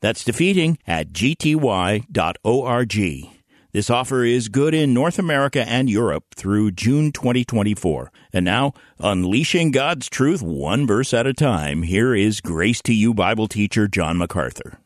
[0.00, 2.06] That's defeating at gty.org.
[3.72, 8.10] This offer is good in North America and Europe through June 2024.
[8.32, 13.14] And now, unleashing God's truth one verse at a time, here is Grace to You
[13.14, 14.80] Bible teacher John MacArthur.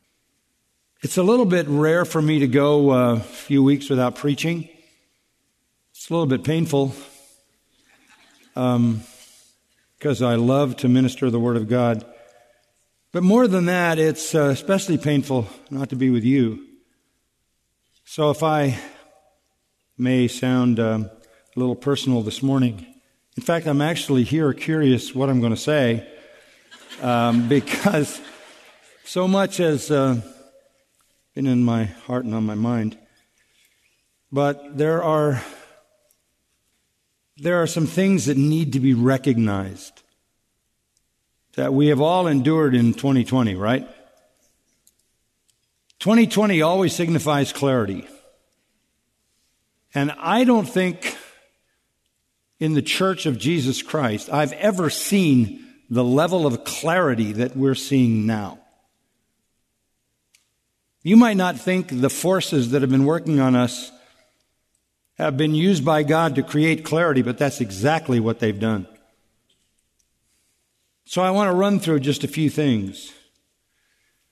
[1.00, 4.68] It's a little bit rare for me to go a few weeks without preaching.
[5.92, 6.94] It's a little bit painful
[8.52, 9.02] because um,
[10.22, 12.04] I love to minister the Word of God.
[13.14, 16.66] But more than that, it's uh, especially painful not to be with you.
[18.04, 18.76] So if I
[19.96, 21.10] may sound um, a
[21.60, 22.84] little personal this morning,
[23.36, 26.04] in fact, I'm actually here curious what I'm going to say
[27.02, 28.20] um, because
[29.04, 30.20] so much has uh,
[31.36, 32.98] been in my heart and on my mind.
[34.32, 35.40] But there are
[37.36, 40.02] there are some things that need to be recognized
[41.56, 43.88] that we have all endured in 2020, right?
[46.00, 48.06] 2020 always signifies clarity.
[49.94, 51.16] And I don't think
[52.58, 57.74] in the church of Jesus Christ I've ever seen the level of clarity that we're
[57.74, 58.58] seeing now.
[61.02, 63.92] You might not think the forces that have been working on us
[65.18, 68.86] have been used by God to create clarity, but that's exactly what they've done.
[71.06, 73.12] So I want to run through just a few things.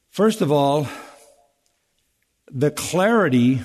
[0.09, 0.89] First of all,
[2.51, 3.61] the clarity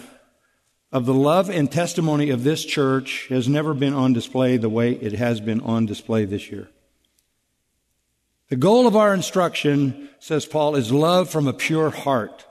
[0.92, 4.94] of the love and testimony of this church has never been on display the way
[4.94, 6.70] it has been on display this year.
[8.50, 12.46] The goal of our instruction, says Paul, is love from a pure heart.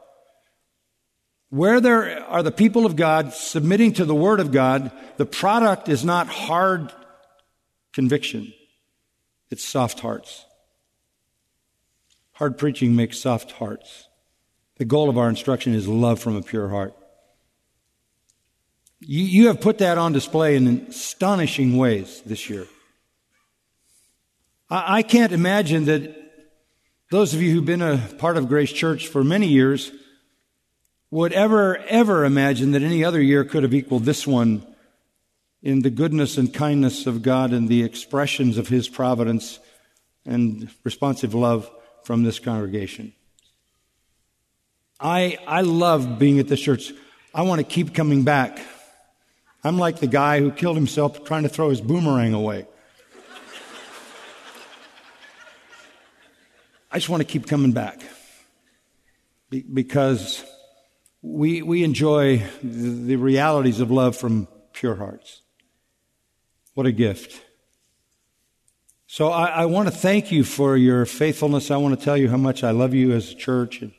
[1.49, 5.88] Where there are the people of God submitting to the Word of God, the product
[5.88, 6.93] is not hard
[7.93, 8.53] conviction.
[9.51, 10.45] It's soft hearts.
[12.33, 14.09] Hard preaching makes soft hearts.
[14.77, 16.95] The goal of our instruction is love from a pure heart.
[19.01, 22.67] You, you have put that on display in astonishing ways this year.
[24.69, 26.15] I, I can't imagine that
[27.11, 29.93] those of you who've been a part of Grace Church for many years
[31.11, 34.67] would ever, ever imagine that any other year could have equaled this one
[35.62, 39.59] in the goodness and kindness of God and the expressions of His providence
[40.25, 41.71] and responsive love
[42.05, 43.12] from this congregation.
[44.99, 46.93] I, I love being at this church.
[47.34, 48.59] I want to keep coming back.
[49.62, 52.67] I'm like the guy who killed himself trying to throw his boomerang away.
[56.91, 58.00] I just want to keep coming back
[59.50, 60.44] because
[61.21, 65.43] we, we enjoy the, realities of love from pure hearts.
[66.76, 67.42] What a gift.
[69.06, 71.70] So I, I, want to thank you for your faithfulness.
[71.70, 73.81] I want to tell you how much I love you as a church.
[73.81, 73.92] And,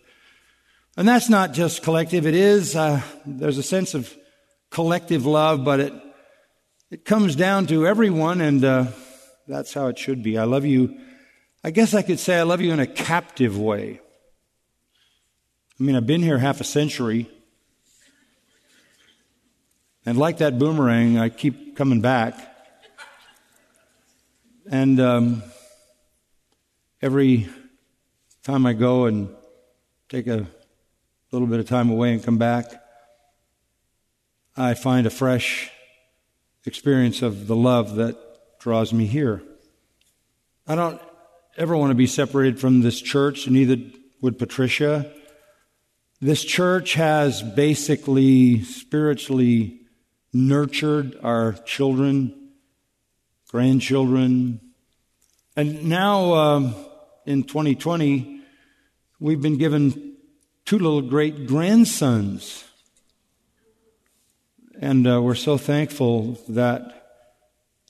[0.95, 2.27] and that's not just collective.
[2.27, 4.15] It is, uh, there's a sense of
[4.69, 5.93] collective love, but it,
[6.91, 8.85] it comes down to everyone and, uh,
[9.47, 10.37] that's how it should be.
[10.37, 10.99] I love you.
[11.63, 13.99] I guess I could say I love you in a captive way.
[15.79, 17.27] I mean, I've been here half a century.
[20.05, 22.53] And like that boomerang, I keep coming back.
[24.69, 25.43] And um,
[27.01, 27.47] every
[28.43, 29.29] time I go and
[30.09, 30.45] take a
[31.31, 32.65] little bit of time away and come back,
[34.57, 35.71] I find a fresh
[36.65, 38.17] experience of the love that
[38.59, 39.41] draws me here.
[40.67, 40.99] I don't
[41.57, 43.77] ever want to be separated from this church, neither
[44.21, 45.13] would Patricia.
[46.19, 49.81] This church has basically spiritually
[50.33, 52.46] nurtured our children,
[53.47, 54.59] grandchildren,
[55.55, 56.75] and now um,
[57.25, 58.41] in 2020,
[59.19, 60.15] we've been given
[60.65, 62.63] two little great grandsons.
[64.79, 66.97] And uh, we're so thankful that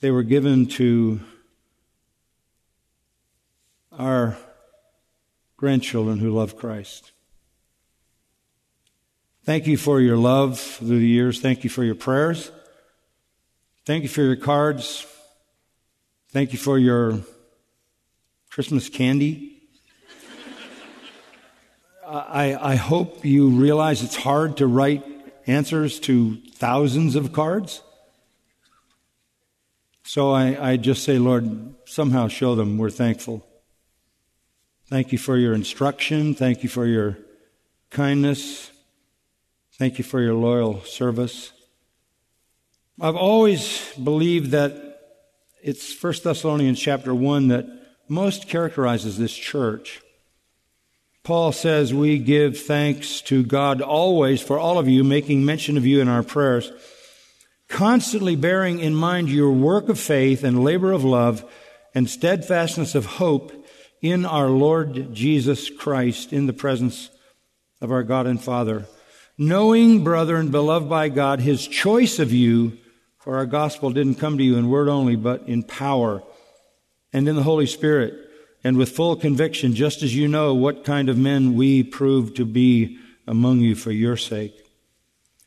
[0.00, 1.20] they were given to
[3.92, 4.38] our
[5.56, 7.12] grandchildren who love Christ.
[9.44, 11.40] Thank you for your love through the years.
[11.40, 12.50] Thank you for your prayers.
[13.84, 15.04] Thank you for your cards.
[16.30, 17.20] Thank you for your
[18.50, 19.62] Christmas candy.
[22.06, 25.04] I, I hope you realize it's hard to write
[25.46, 27.80] answers to thousands of cards.
[30.02, 33.46] So I, I just say, Lord, somehow show them we're thankful.
[34.86, 36.34] Thank you for your instruction.
[36.34, 37.16] Thank you for your
[37.88, 38.70] kindness.
[39.78, 41.52] Thank you for your loyal service.
[43.00, 44.87] I've always believed that
[45.62, 47.66] it's 1 Thessalonians chapter 1 that
[48.08, 50.00] most characterizes this church.
[51.24, 55.84] Paul says we give thanks to God always for all of you, making mention of
[55.84, 56.72] you in our prayers,
[57.68, 61.44] constantly bearing in mind your work of faith and labor of love
[61.94, 63.52] and steadfastness of hope
[64.00, 67.10] in our Lord Jesus Christ in the presence
[67.80, 68.86] of our God and Father.
[69.36, 72.78] Knowing, brethren, beloved by God, his choice of you,
[73.28, 76.22] for our gospel didn't come to you in word only, but in power
[77.12, 78.14] and in the Holy Spirit
[78.64, 82.46] and with full conviction, just as you know what kind of men we proved to
[82.46, 82.96] be
[83.26, 84.54] among you for your sake.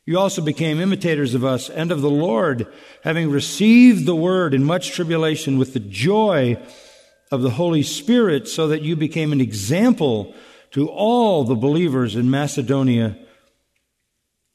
[0.05, 2.67] You also became imitators of us and of the Lord,
[3.03, 6.61] having received the word in much tribulation with the joy
[7.31, 10.35] of the Holy Spirit, so that you became an example
[10.69, 13.17] to all the believers in Macedonia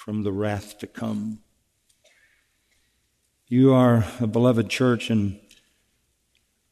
[0.00, 1.38] from the wrath to come.
[3.48, 5.38] You are a beloved church, and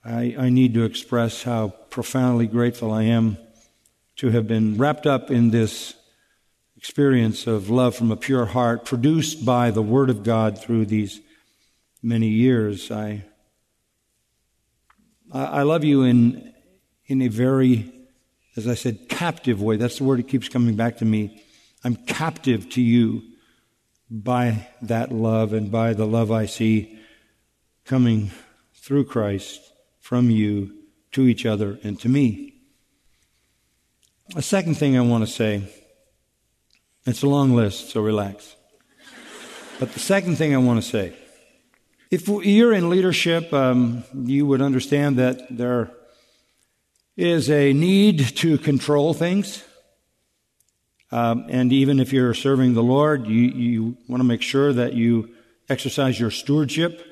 [0.03, 3.37] I, I need to express how profoundly grateful I am
[4.17, 5.93] to have been wrapped up in this
[6.75, 11.21] experience of love from a pure heart produced by the Word of God through these
[12.03, 12.91] many years.
[12.91, 13.25] I,
[15.31, 16.55] I love you in,
[17.05, 17.93] in a very,
[18.57, 19.77] as I said, captive way.
[19.77, 21.45] That's the word that keeps coming back to me.
[21.85, 23.23] I'm captive to you
[24.11, 26.99] by that love and by the love I see
[27.85, 28.31] coming
[28.75, 29.61] through Christ
[30.01, 30.75] from you
[31.13, 32.55] to each other and to me.
[34.37, 35.63] A second thing I want to say,
[37.07, 38.57] it's a long list, so relax.
[39.79, 41.15] But the second thing I want to say,
[42.11, 45.91] if you're in leadership, um, you would understand that there
[47.17, 49.63] is a need to control things.
[51.11, 54.93] Um, and even if you're serving the Lord, you, you want to make sure that
[54.93, 55.35] you
[55.69, 57.05] exercise your stewardship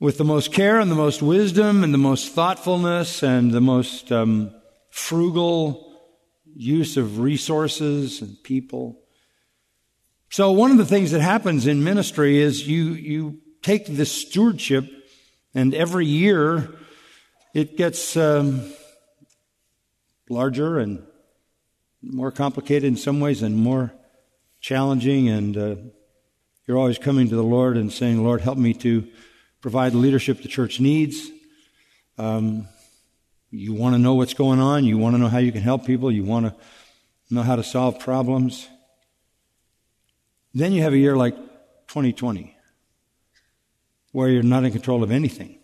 [0.00, 4.12] with the most care and the most wisdom and the most thoughtfulness and the most
[4.12, 4.50] um,
[4.90, 5.88] frugal
[6.54, 9.00] use of resources and people.
[10.30, 14.84] So one of the things that happens in ministry is you, you take this stewardship
[15.54, 16.74] and every year
[17.54, 18.72] it gets um,
[20.28, 21.02] larger and
[22.02, 23.92] more complicated in some ways and more
[24.60, 25.76] challenging and uh,
[26.66, 29.08] you're always coming to the Lord and saying, Lord, help me to
[29.62, 31.30] provide the leadership the church needs.
[32.18, 32.68] Um,
[33.50, 34.84] you want to know what's going on.
[34.84, 36.12] You want to know how you can help people.
[36.12, 36.54] You want to
[37.30, 38.68] know how to solve problems.
[40.52, 41.36] Then you have a year like
[41.88, 42.54] 2020
[44.12, 45.58] where you're not in control of anything.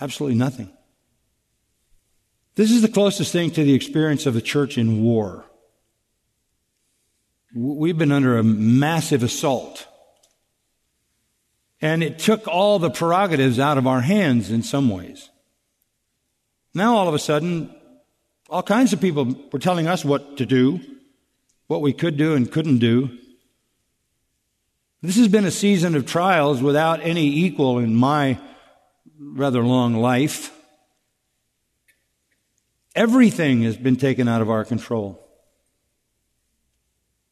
[0.00, 0.72] Absolutely nothing.
[2.58, 5.44] This is the closest thing to the experience of the church in war.
[7.54, 9.86] We've been under a massive assault
[11.80, 15.30] and it took all the prerogatives out of our hands in some ways.
[16.74, 17.72] Now all of a sudden,
[18.50, 20.80] all kinds of people were telling us what to do,
[21.68, 23.16] what we could do and couldn't do.
[25.00, 28.36] This has been a season of trials without any equal in my
[29.16, 30.57] rather long life.
[32.98, 35.24] Everything has been taken out of our control.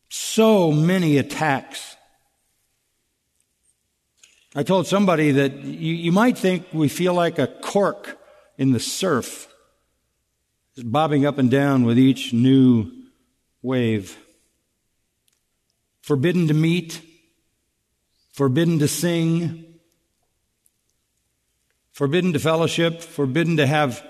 [0.09, 1.97] So many attacks
[4.59, 8.19] I told somebody that you, you might think we feel like a cork
[8.57, 9.53] in the surf,
[10.75, 12.91] just bobbing up and down with each new
[13.61, 14.17] wave.
[16.01, 17.03] Forbidden to meet,
[18.33, 19.79] forbidden to sing,
[21.93, 24.03] forbidden to fellowship, forbidden to have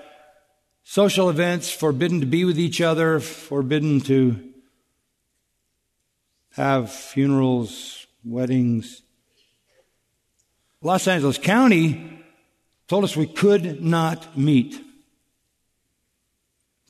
[0.88, 4.40] social events, forbidden to be with each other, forbidden to
[6.52, 9.02] have funerals, weddings,
[10.80, 12.22] Los Angeles County
[12.86, 14.80] told us we could not meet.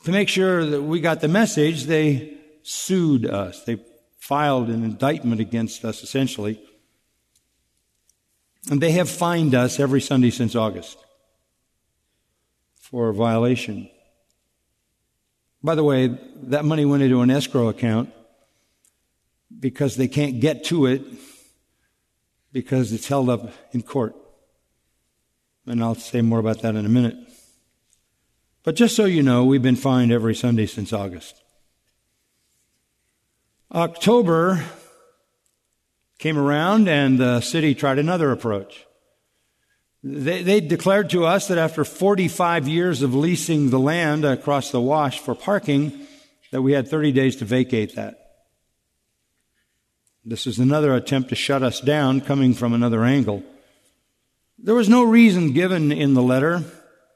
[0.04, 3.64] To make sure that we got the message, they sued us.
[3.64, 3.80] They
[4.18, 6.60] filed an indictment against us, essentially,
[8.70, 10.98] And they have fined us every Sunday since August
[12.90, 13.90] for violation.
[15.61, 18.12] By the way, that money went into an escrow account
[19.59, 21.02] because they can't get to it
[22.52, 24.14] because it's held up in court.
[25.66, 27.16] And I'll say more about that in a minute.
[28.62, 31.43] But just so you know, we've been fined every Sunday since August.
[33.73, 34.64] October
[36.19, 38.87] came around and the city tried another approach.
[40.02, 44.80] They, they, declared to us that after 45 years of leasing the land across the
[44.80, 46.06] wash for parking,
[46.52, 48.26] that we had 30 days to vacate that.
[50.24, 53.42] This is another attempt to shut us down coming from another angle.
[54.58, 56.62] There was no reason given in the letter,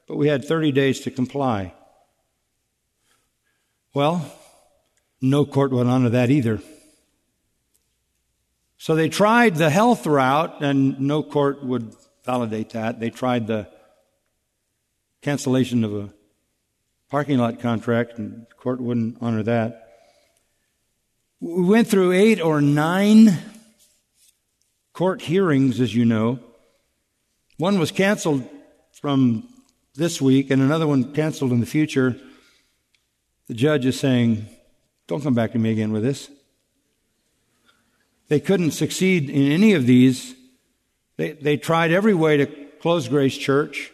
[0.07, 1.75] but we had 30 days to comply.
[3.95, 4.33] Well,
[5.21, 6.61] no court would honor that either.
[8.79, 11.95] So they tried the health route, and no court would
[12.31, 13.01] validate that.
[13.01, 13.67] They tried the
[15.21, 16.11] cancellation of a
[17.09, 19.89] parking lot contract, and the court wouldn't honor that.
[21.41, 23.37] We went through eight or nine
[24.93, 26.39] court hearings, as you know.
[27.57, 28.49] One was canceled
[28.93, 29.49] from
[29.97, 32.17] this week, and another one canceled in the future.
[33.49, 34.47] The judge is saying,
[35.09, 36.31] Don't come back to me again with this.
[38.29, 40.37] They couldn't succeed in any of these.
[41.21, 42.47] They, they tried every way to
[42.81, 43.93] close Grace Church.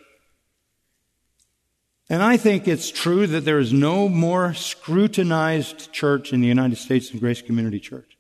[2.08, 6.76] And I think it's true that there is no more scrutinized church in the United
[6.78, 8.16] States than Grace Community Church.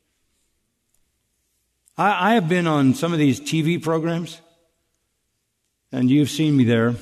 [1.96, 4.40] I, I have been on some of these TV programs,
[5.92, 6.96] and you've seen me there.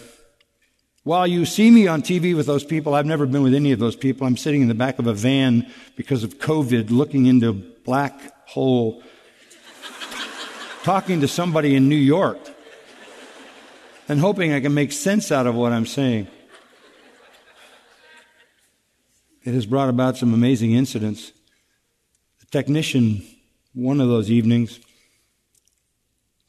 [1.05, 3.79] While you see me on TV with those people, I've never been with any of
[3.79, 4.27] those people.
[4.27, 8.47] I'm sitting in the back of a van because of COVID looking into a black
[8.47, 9.03] hole
[10.85, 12.39] talking to somebody in New York
[14.07, 16.29] and hoping I can make sense out of what I'm saying.
[19.45, 21.33] It has brought about some amazing incidents.
[22.41, 23.23] The technician,
[23.73, 24.79] one of those evenings,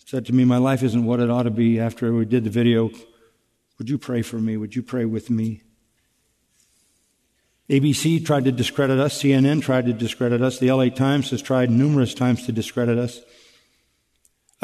[0.06, 2.50] said to me, My life isn't what it ought to be after we did the
[2.50, 2.92] video.
[3.78, 4.58] Would you pray for me?
[4.58, 5.62] Would you pray with me?
[7.70, 9.22] ABC tried to discredit us.
[9.22, 10.60] CNN tried to discredit us.
[10.60, 13.22] The LA Times has tried numerous times to discredit us.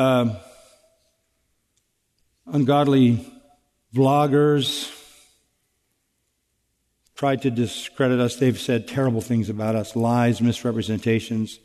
[0.01, 0.33] Uh,
[2.47, 3.23] ungodly
[3.93, 4.91] vloggers
[7.13, 8.37] tried to discredit us.
[8.37, 11.59] They've said terrible things about us lies, misrepresentations,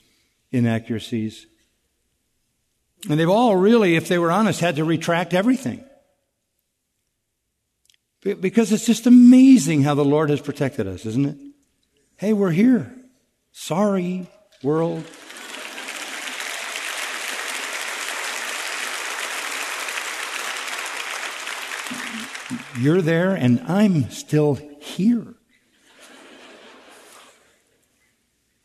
[0.52, 1.46] inaccuracies.
[3.08, 5.82] And they've all really, if they were honest, had to retract everything.
[8.20, 11.38] Because it's just amazing how the Lord has protected us, isn't it?
[12.18, 12.92] Hey, we're here.
[13.52, 14.28] Sorry,
[14.62, 15.04] world.
[22.78, 25.34] You're there and I'm still here.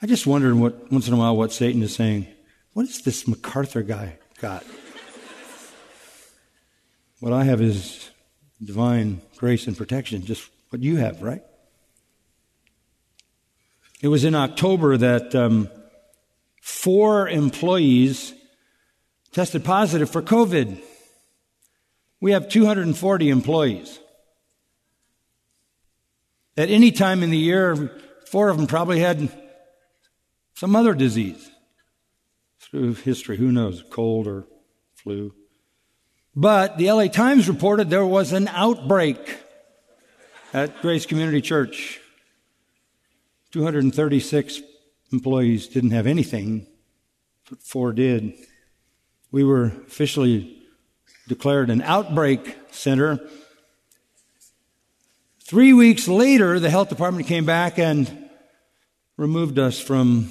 [0.02, 2.28] I just wondered what, once in a while what Satan is saying.
[2.74, 4.66] What is this MacArthur guy got?
[7.20, 8.10] What I have is
[8.64, 11.44] divine grace and protection, just what you have, right?
[14.02, 15.70] It was in October that um,
[16.62, 18.34] four employees
[19.32, 20.82] tested positive for COVID.
[22.20, 24.00] We have 240 employees.
[26.58, 29.32] At any time in the year, four of them probably had
[30.54, 31.50] some other disease.
[32.60, 34.46] Through history, who knows, cold or
[34.94, 35.34] flu.
[36.36, 39.40] But the LA Times reported there was an outbreak
[40.54, 42.00] at Grace Community Church.
[43.52, 44.62] 236
[45.12, 46.68] employees didn't have anything,
[47.50, 48.34] but four did.
[49.32, 50.64] We were officially
[51.28, 53.20] declared an outbreak center.
[55.52, 58.30] Three weeks later, the health department came back and
[59.18, 60.30] removed us from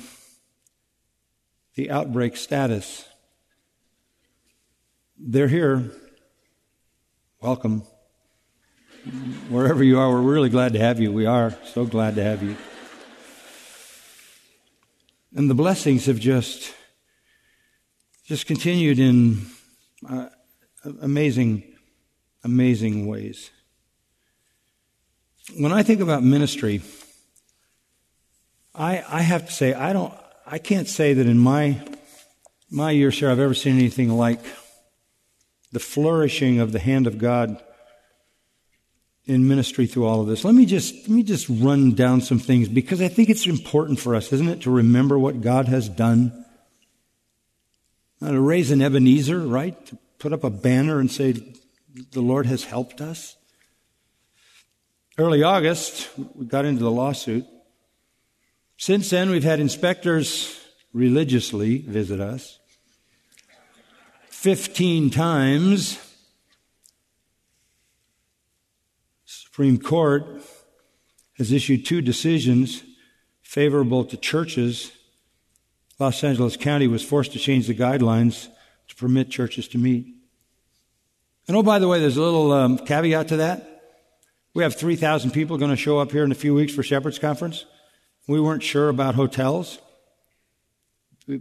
[1.74, 3.04] the outbreak status.
[5.18, 5.90] They're here.
[7.42, 7.82] Welcome.
[9.50, 11.12] Wherever you are, we're really glad to have you.
[11.12, 12.56] We are so glad to have you.
[15.36, 16.74] And the blessings have just
[18.24, 19.42] just continued in
[20.08, 20.30] uh,
[21.02, 21.74] amazing,
[22.42, 23.50] amazing ways.
[25.56, 26.82] When I think about ministry,
[28.74, 30.14] I, I have to say, I don't,
[30.46, 31.80] I can't say that in my,
[32.70, 34.40] my years here I've ever seen anything like
[35.72, 37.62] the flourishing of the hand of God
[39.26, 40.44] in ministry through all of this.
[40.44, 44.00] Let me just, let me just run down some things because I think it's important
[44.00, 46.44] for us, isn't it, to remember what God has done?
[48.20, 49.86] Now, to raise an Ebenezer, right?
[49.86, 51.32] To put up a banner and say,
[52.12, 53.36] The Lord has helped us?
[55.20, 57.44] Early August, we got into the lawsuit.
[58.78, 60.58] Since then, we've had inspectors
[60.94, 62.58] religiously visit us
[64.30, 65.98] 15 times.
[69.26, 70.24] Supreme Court
[71.36, 72.82] has issued two decisions
[73.42, 74.90] favorable to churches.
[75.98, 78.48] Los Angeles County was forced to change the guidelines
[78.88, 80.14] to permit churches to meet.
[81.46, 83.69] And oh, by the way, there's a little um, caveat to that.
[84.52, 87.20] We have 3,000 people going to show up here in a few weeks for Shepherd's
[87.20, 87.66] Conference.
[88.26, 89.78] We weren't sure about hotels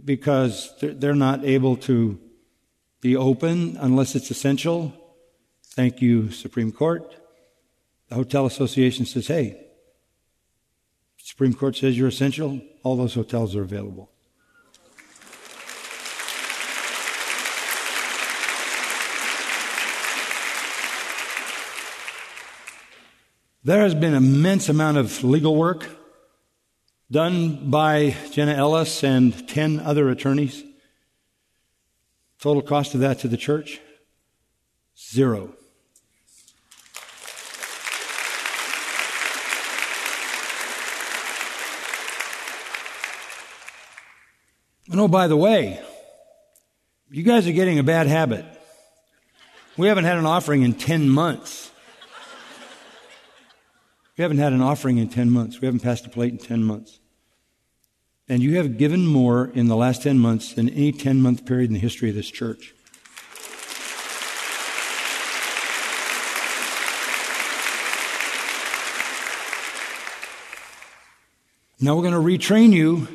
[0.04, 2.20] because they're not able to
[3.00, 4.92] be open unless it's essential.
[5.64, 7.16] Thank you, Supreme Court.
[8.08, 9.66] The Hotel Association says, hey,
[11.16, 14.10] Supreme Court says you're essential, all those hotels are available.
[23.62, 25.86] There has been immense amount of legal work
[27.10, 30.64] done by Jenna Ellis and 10 other attorneys.
[32.40, 33.78] Total cost of that to the church?
[34.98, 35.52] Zero.
[44.90, 45.82] And oh, by the way,
[47.10, 48.46] you guys are getting a bad habit.
[49.76, 51.59] We haven't had an offering in 10 months.
[54.20, 55.62] We haven't had an offering in 10 months.
[55.62, 57.00] We haven't passed a plate in 10 months.
[58.28, 61.70] And you have given more in the last 10 months than any 10 month period
[61.70, 62.74] in the history of this church.
[71.80, 73.08] Now we're going to retrain you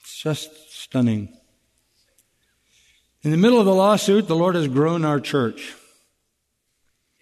[0.00, 1.28] it's Just stunning.
[3.22, 5.74] In the middle of the lawsuit, the Lord has grown our church.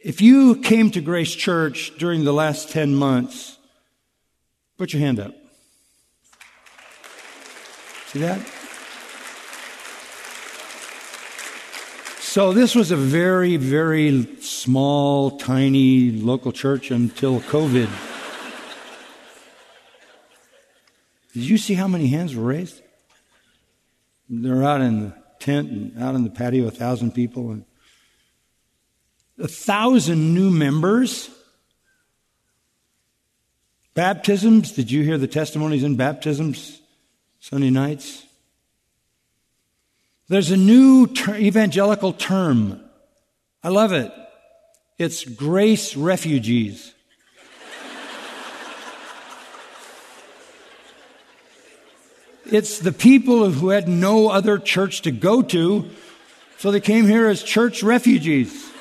[0.04, 3.56] If you came to Grace Church during the last 10 months,
[4.76, 5.32] put your hand up.
[8.08, 8.40] See that?
[12.18, 17.88] So this was a very, very small, tiny local church until COVID.
[21.32, 22.82] Did you see how many hands were raised?
[24.28, 27.52] They're out in the tent and out in the patio, a thousand people.
[27.52, 27.64] And
[29.42, 31.28] a thousand new members.
[33.94, 34.72] Baptisms.
[34.72, 36.80] Did you hear the testimonies in baptisms
[37.40, 38.24] Sunday nights?
[40.28, 42.80] There's a new ter- evangelical term.
[43.64, 44.12] I love it.
[44.96, 46.94] It's grace refugees.
[52.46, 55.90] It's the people who had no other church to go to,
[56.58, 58.71] so they came here as church refugees.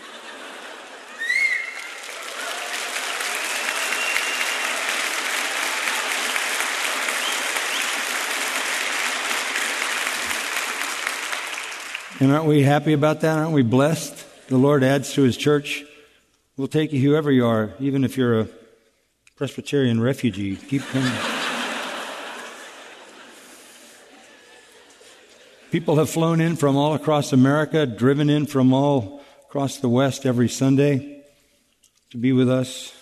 [12.22, 13.40] And aren't we happy about that?
[13.40, 14.48] Aren't we blessed?
[14.48, 15.84] The Lord adds to His church.
[16.56, 18.48] We'll take you whoever you are, even if you're a
[19.38, 20.56] Presbyterian refugee.
[20.56, 21.12] Keep coming.
[25.72, 30.24] People have flown in from all across America, driven in from all across the West
[30.24, 31.24] every Sunday
[32.12, 32.94] to be with us.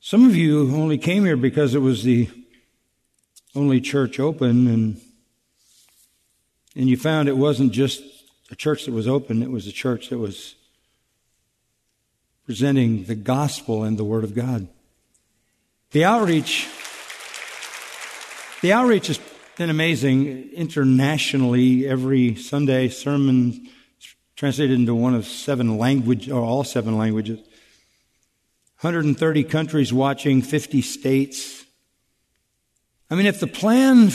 [0.00, 2.28] Some of you only came here because it was the
[3.54, 5.00] only church open and
[6.74, 8.02] and you found it wasn't just
[8.50, 10.54] a church that was open, it was a church that was
[12.44, 14.68] presenting the gospel and the word of God.
[15.92, 16.68] The outreach
[18.60, 19.18] the outreach is
[19.56, 21.86] been amazing internationally.
[21.86, 23.68] Every Sunday sermon
[24.34, 27.38] translated into one of seven languages, or all seven languages.
[28.80, 31.64] 130 countries watching, 50 states.
[33.10, 34.10] I mean, if the plan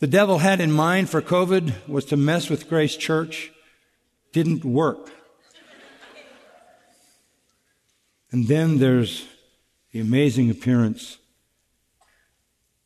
[0.00, 3.50] the devil had in mind for COVID was to mess with Grace Church,
[4.32, 5.10] didn't work.
[8.30, 9.26] And then there's
[9.92, 11.18] the amazing appearance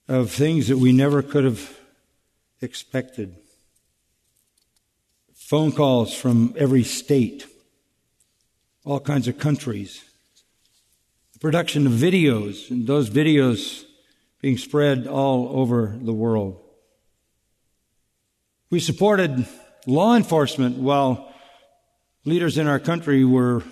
[0.08, 1.78] of things that we never could have
[2.60, 3.36] expected.
[5.34, 7.46] Phone calls from every state,
[8.84, 10.02] all kinds of countries.
[11.34, 13.84] The production of videos, and those videos
[14.40, 16.61] being spread all over the world.
[18.72, 19.46] We supported
[19.86, 21.30] law enforcement while
[22.24, 23.62] leaders in our country were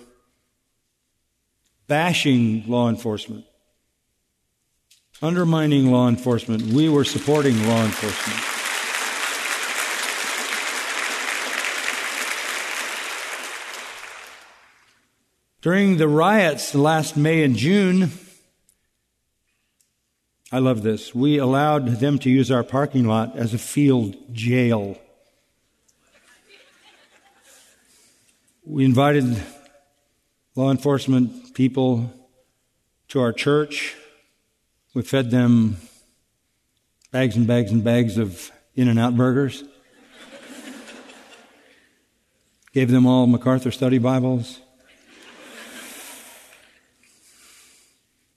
[1.86, 3.46] bashing law enforcement,
[5.22, 6.64] undermining law enforcement.
[6.64, 8.40] We were supporting law enforcement.
[15.62, 18.10] During the riots last May and June,
[20.52, 21.14] I love this.
[21.14, 24.98] We allowed them to use our parking lot as a field jail.
[28.64, 29.40] We invited
[30.56, 32.12] law enforcement people
[33.08, 33.94] to our church.
[34.92, 35.76] We fed them
[37.12, 39.62] bags and bags and bags of In N Out burgers.
[42.72, 44.60] Gave them all MacArthur study Bibles.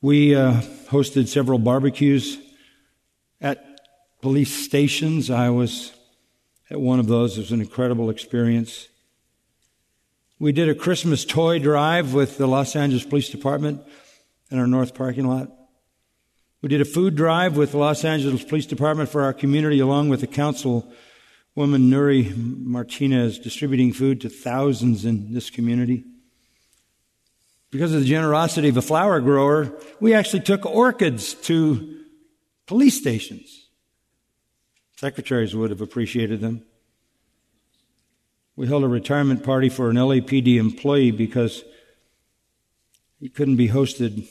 [0.04, 2.38] We uh, hosted several barbecues
[3.40, 3.80] at
[4.22, 5.30] police stations.
[5.30, 5.94] I was
[6.70, 7.38] at one of those.
[7.38, 8.90] It was an incredible experience.
[10.40, 13.82] We did a Christmas toy drive with the Los Angeles Police Department
[14.52, 15.50] in our north parking lot.
[16.62, 20.10] We did a food drive with the Los Angeles Police Department for our community, along
[20.10, 20.84] with the councilwoman
[21.56, 26.04] Nury Martinez, distributing food to thousands in this community.
[27.74, 32.04] Because of the generosity of a flower grower, we actually took orchids to
[32.68, 33.68] police stations.
[34.96, 36.64] Secretaries would have appreciated them.
[38.56, 41.64] We held a retirement party for an LAPD employee because
[43.20, 44.28] he couldn't be hosted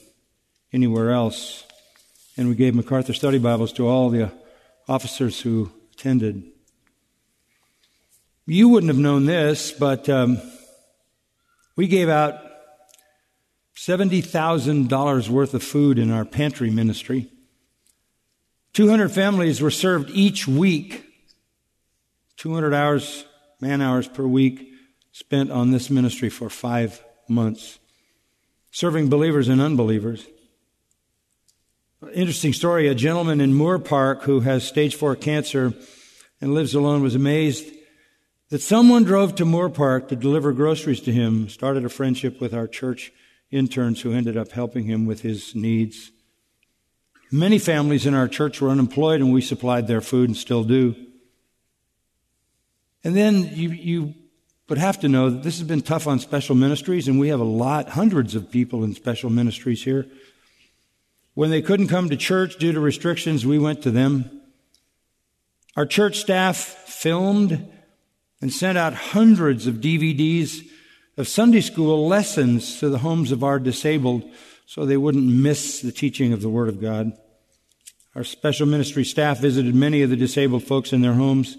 [0.72, 1.64] anywhere else.
[2.36, 4.30] And we gave MacArthur Study Bibles to all the
[4.86, 6.44] officers who attended.
[8.46, 10.40] You wouldn't have known this, but um,
[11.74, 12.51] we gave out
[13.82, 17.28] $70,000 worth of food in our pantry ministry.
[18.74, 21.04] 200 families were served each week.
[22.36, 23.24] 200 hours,
[23.60, 24.70] man hours per week
[25.10, 27.80] spent on this ministry for five months,
[28.70, 30.24] serving believers and unbelievers.
[32.14, 32.86] Interesting story.
[32.86, 35.74] A gentleman in Moorpark who has stage four cancer
[36.40, 37.68] and lives alone was amazed
[38.50, 42.68] that someone drove to Moorpark to deliver groceries to him, started a friendship with our
[42.68, 43.12] church
[43.52, 46.10] interns who ended up helping him with his needs.
[47.30, 50.96] Many families in our church were unemployed and we supplied their food and still do.
[53.04, 54.14] And then you, you
[54.68, 57.40] would have to know that this has been tough on special ministries and we have
[57.40, 60.06] a lot, hundreds of people in special ministries here.
[61.34, 64.42] When they couldn't come to church due to restrictions, we went to them.
[65.76, 67.70] Our church staff filmed
[68.40, 70.68] and sent out hundreds of DVDs
[71.16, 74.24] of Sunday school lessons to the homes of our disabled
[74.66, 77.12] so they wouldn't miss the teaching of the Word of God.
[78.14, 81.58] Our special ministry staff visited many of the disabled folks in their homes.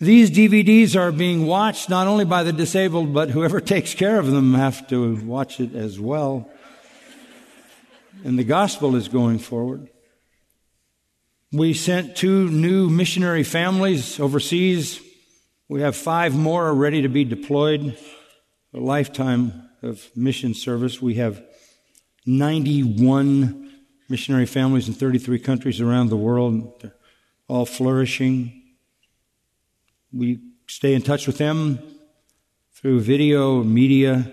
[0.00, 4.30] These DVDs are being watched not only by the disabled, but whoever takes care of
[4.30, 6.50] them have to watch it as well.
[8.24, 9.88] And the gospel is going forward.
[11.52, 15.00] We sent two new missionary families overseas.
[15.68, 17.98] We have five more ready to be deployed
[18.74, 21.02] a lifetime of mission service.
[21.02, 21.42] We have
[22.24, 23.70] 91
[24.08, 26.94] missionary families in 33 countries around the world, They're
[27.48, 28.62] all flourishing.
[30.12, 31.78] We stay in touch with them
[32.74, 34.30] through video, media.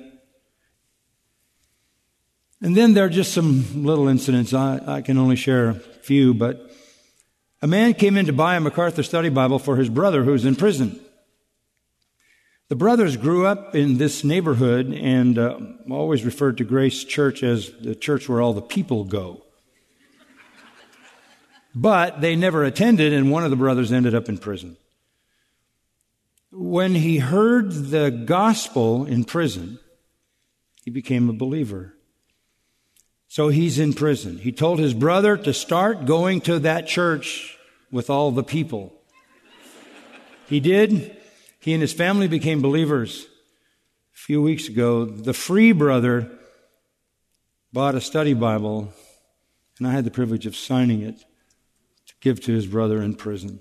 [2.62, 4.54] And then there are just some little incidents.
[4.54, 6.70] I, I can only share a few, but
[7.62, 10.56] a man came in to buy a MacArthur Study Bible for his brother who's in
[10.56, 11.00] prison.
[12.70, 15.58] The brothers grew up in this neighborhood and uh,
[15.90, 19.44] always referred to Grace Church as the church where all the people go.
[21.74, 24.78] But they never attended, and one of the brothers ended up in prison.
[26.52, 29.80] When he heard the gospel in prison,
[30.84, 31.96] he became a believer.
[33.28, 34.38] So he's in prison.
[34.38, 37.58] He told his brother to start going to that church
[37.92, 38.94] with all the people.
[40.48, 41.19] He did.
[41.60, 43.28] He and his family became believers.
[44.16, 46.32] A few weeks ago, the free brother
[47.74, 48.94] bought a study Bible,
[49.78, 51.20] and I had the privilege of signing it
[52.08, 53.60] to give to his brother in prison.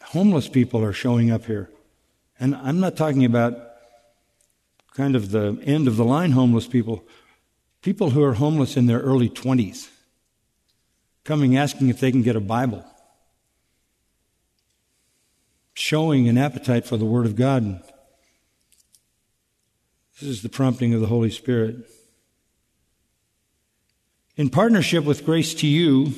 [0.00, 1.70] Homeless people are showing up here.
[2.38, 3.56] And I'm not talking about
[4.94, 7.04] kind of the end of the line homeless people,
[7.82, 9.88] people who are homeless in their early 20s,
[11.24, 12.84] coming asking if they can get a Bible
[15.74, 17.82] showing an appetite for the Word of God.
[20.20, 21.88] This is the prompting of the Holy Spirit.
[24.36, 26.14] In partnership with Grace to You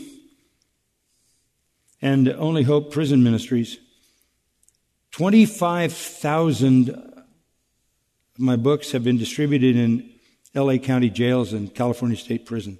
[2.03, 3.79] and Only Hope Prison Ministries,
[5.13, 7.25] 25,000 of
[8.39, 10.11] my books have been distributed in
[10.55, 12.79] LA County jails and California State Prison.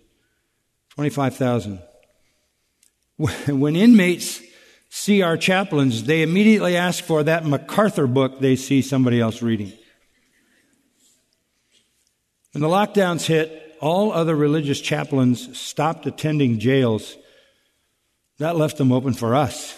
[0.91, 1.81] 25,000.
[3.47, 4.43] When inmates
[4.95, 9.73] see our chaplains, they immediately ask for that MacArthur book they see somebody else reading.
[12.53, 17.17] When the lockdowns hit, all other religious chaplains stopped attending jails.
[18.39, 19.77] That left them open for us.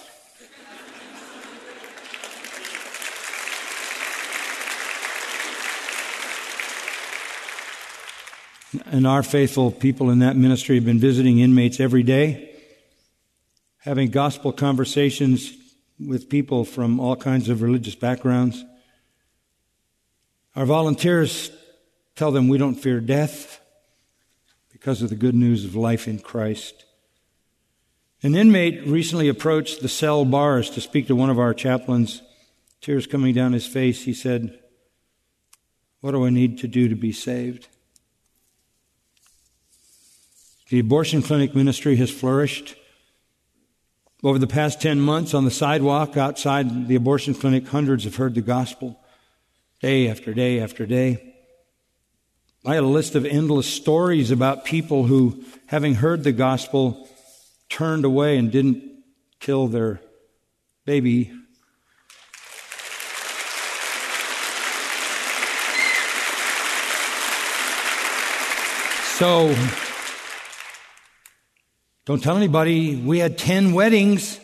[8.85, 12.56] and our faithful people in that ministry have been visiting inmates every day,
[13.87, 15.53] having gospel conversations
[16.05, 18.65] with people from all kinds of religious backgrounds.
[20.57, 21.53] Our volunteers
[22.17, 23.61] tell them we don't fear death
[24.73, 26.85] because of the good news of life in Christ.
[28.25, 32.23] An inmate recently approached the cell bars to speak to one of our chaplains.
[32.81, 34.59] Tears coming down his face, he said,
[36.01, 37.69] What do I need to do to be saved?
[40.71, 42.75] The abortion clinic ministry has flourished.
[44.25, 48.35] Over the past 10 months on the sidewalk outside the abortion clinic, hundreds have heard
[48.35, 48.99] the gospel
[49.81, 51.35] day after day after day.
[52.65, 57.09] I had a list of endless stories about people who, having heard the gospel,
[57.69, 58.83] turned away and didn't
[59.39, 60.01] kill their
[60.87, 61.31] baby.
[69.19, 69.55] So,
[72.07, 72.95] don't tell anybody.
[72.95, 74.39] We had 10 weddings.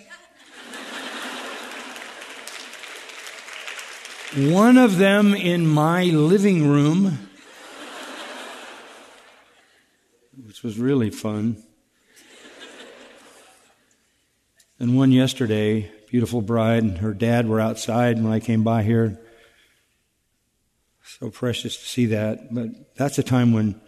[4.37, 7.29] One of them in my living room,
[10.45, 11.63] which was really fun.
[14.81, 19.21] And one yesterday, beautiful bride and her dad were outside when I came by here.
[21.05, 22.53] So precious to see that.
[22.53, 23.81] But that's a time when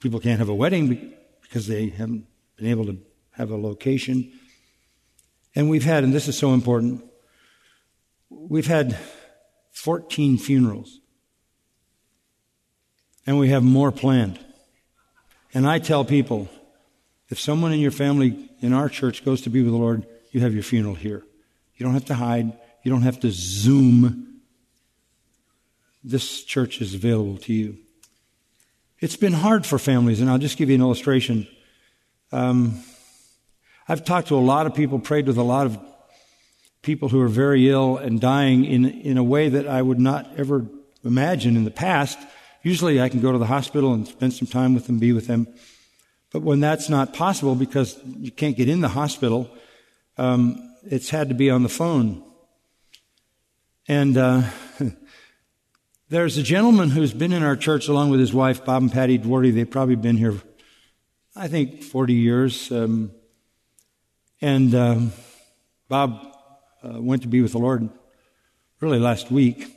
[0.00, 2.98] people can't have a wedding because they haven't been able to
[3.32, 4.32] have a location.
[5.54, 7.04] And we've had, and this is so important,
[8.30, 8.96] we've had
[9.72, 11.00] 14 funerals.
[13.26, 14.38] And we have more planned.
[15.52, 16.48] And I tell people,
[17.28, 20.40] if someone in your family in our church goes to be with the Lord, you
[20.40, 21.24] have your funeral here.
[21.76, 22.52] You don't have to hide.
[22.82, 24.40] You don't have to Zoom.
[26.04, 27.78] This church is available to you.
[29.00, 31.48] It's been hard for families, and I'll just give you an illustration.
[32.36, 32.82] Um,
[33.88, 35.78] I've talked to a lot of people, prayed with a lot of
[36.82, 40.28] people who are very ill and dying in, in a way that I would not
[40.36, 40.66] ever
[41.02, 42.18] imagine in the past.
[42.62, 45.28] Usually I can go to the hospital and spend some time with them, be with
[45.28, 45.46] them.
[46.30, 49.48] But when that's not possible because you can't get in the hospital,
[50.18, 52.22] um, it's had to be on the phone.
[53.88, 54.42] And uh,
[56.10, 59.18] there's a gentleman who's been in our church along with his wife, Bob and Patty
[59.18, 59.54] Dwordy.
[59.54, 60.34] They've probably been here
[61.38, 62.72] I think 40 years.
[62.72, 63.10] Um,
[64.40, 65.12] and um,
[65.86, 66.34] Bob
[66.82, 67.90] uh, went to be with the Lord
[68.80, 69.70] really last week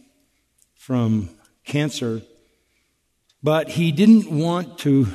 [0.76, 1.30] from
[1.66, 2.22] cancer.
[3.44, 5.08] But he didn't want to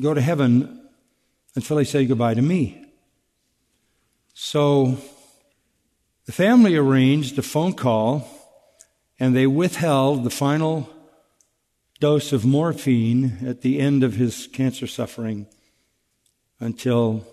[0.00, 0.88] go to heaven
[1.56, 2.84] until he said goodbye to me.
[4.32, 4.96] So
[6.26, 8.28] the family arranged a phone call
[9.18, 10.88] and they withheld the final
[12.00, 15.46] dose of morphine at the end of his cancer suffering
[16.60, 17.26] until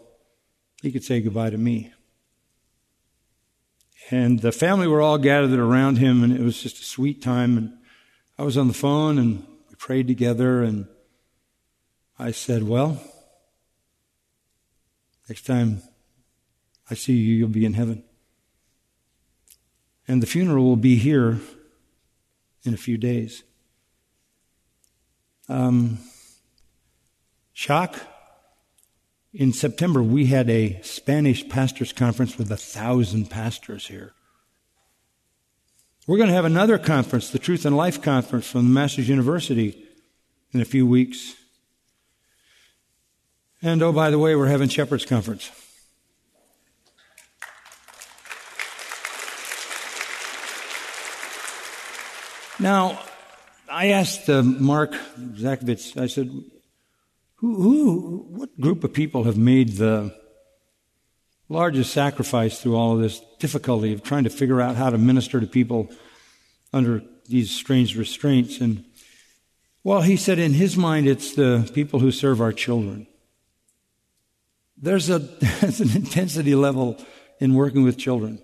[0.81, 1.93] he could say goodbye to me.
[4.11, 7.57] And the family were all gathered around him, and it was just a sweet time.
[7.57, 7.77] And
[8.37, 10.87] I was on the phone, and we prayed together, and
[12.19, 13.01] I said, Well,
[15.29, 15.81] next time
[16.89, 18.03] I see you, you'll be in heaven.
[20.05, 21.39] And the funeral will be here
[22.65, 23.43] in a few days.
[25.49, 25.99] Um,
[27.53, 27.99] shock.
[29.33, 34.13] In September, we had a Spanish pastors conference with a thousand pastors here.
[36.05, 39.85] We're going to have another conference, the Truth and Life Conference from the Masters University,
[40.51, 41.35] in a few weeks.
[43.61, 45.49] And oh, by the way, we're having Shepherd's Conference.
[52.59, 53.01] Now,
[53.73, 56.29] I asked uh, Mark Zakovich, I said,
[57.37, 60.15] who, who, what group of people have made the
[61.49, 65.39] largest sacrifice through all of this difficulty of trying to figure out how to minister
[65.39, 65.89] to people
[66.71, 68.61] under these strange restraints?
[68.61, 68.85] And,
[69.83, 73.07] well, he said in his mind, it's the people who serve our children.
[74.77, 75.17] There's a,
[75.61, 77.03] there's an intensity level
[77.39, 78.39] in working with children.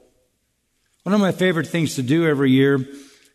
[1.04, 2.84] One of my favorite things to do every year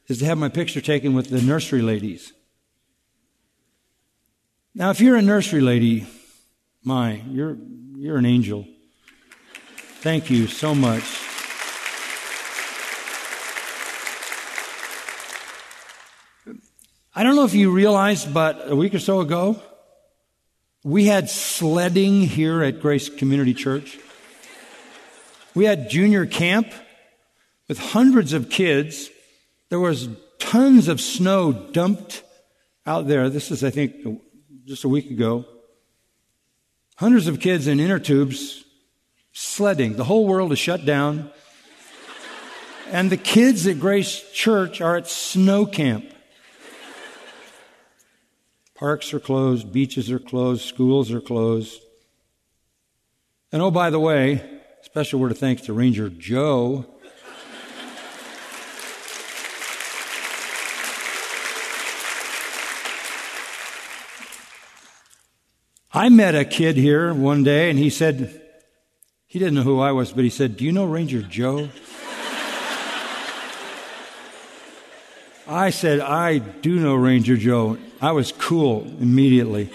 [0.09, 2.33] is to have my picture taken with the nursery ladies.
[4.75, 6.07] Now, if you're a nursery lady,
[6.83, 7.57] my, you're,
[7.97, 8.67] you're an angel.
[10.01, 11.05] Thank you so much.
[17.15, 19.63] I don't know if you realized, but a week or so ago,
[20.83, 23.99] we had sledding here at Grace Community Church.
[25.55, 26.73] We had junior camp
[27.69, 29.09] with hundreds of kids.
[29.75, 30.09] There was
[30.39, 32.23] tons of snow dumped
[32.87, 33.29] out there.
[33.29, 34.07] This is, I think,
[34.65, 35.47] just a week ago.
[36.95, 38.63] Hundreds of kids in inner tubes
[39.33, 39.97] sledding.
[39.97, 41.29] The whole world is shut down.
[42.93, 46.09] And the kids at Grace Church are at snow camp.
[48.77, 51.81] Parks are closed, beaches are closed, schools are closed.
[53.51, 54.41] And oh, by the way,
[54.83, 56.94] special word of thanks to Ranger Joe.
[65.97, 68.43] I met a kid here one day and he said,
[69.27, 71.69] he didn't know who I was, but he said, Do you know Ranger Joe?
[75.47, 77.79] I said, I do know Ranger Joe.
[78.01, 79.71] I was cool immediately.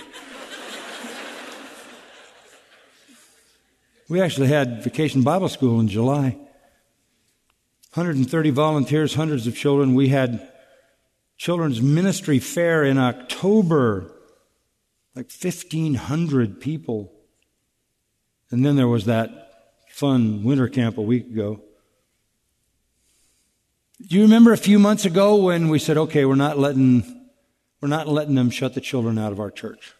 [4.09, 6.35] we actually had Vacation Bible School in July.
[7.93, 9.95] 130 volunteers, hundreds of children.
[9.95, 10.51] We had
[11.37, 14.11] children's ministry fair in October,
[15.15, 17.11] like 1,500 people.
[18.51, 19.51] And then there was that
[19.89, 21.61] fun winter camp a week ago.
[24.07, 27.29] Do you remember a few months ago when we said, okay, we're not letting,
[27.81, 29.93] we're not letting them shut the children out of our church?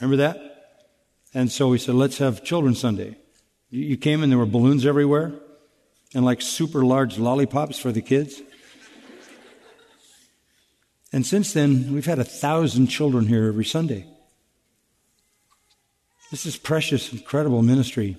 [0.00, 0.82] Remember that?
[1.32, 3.16] And so we said, let's have Children's Sunday.
[3.70, 5.32] You came and there were balloons everywhere
[6.14, 8.40] and like super large lollipops for the kids.
[11.12, 14.06] And since then, we've had a thousand children here every Sunday.
[16.30, 18.16] This is precious, incredible ministry.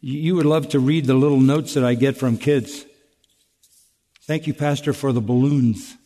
[0.00, 2.84] You would love to read the little notes that I get from kids.
[4.22, 5.96] Thank you, Pastor, for the balloons.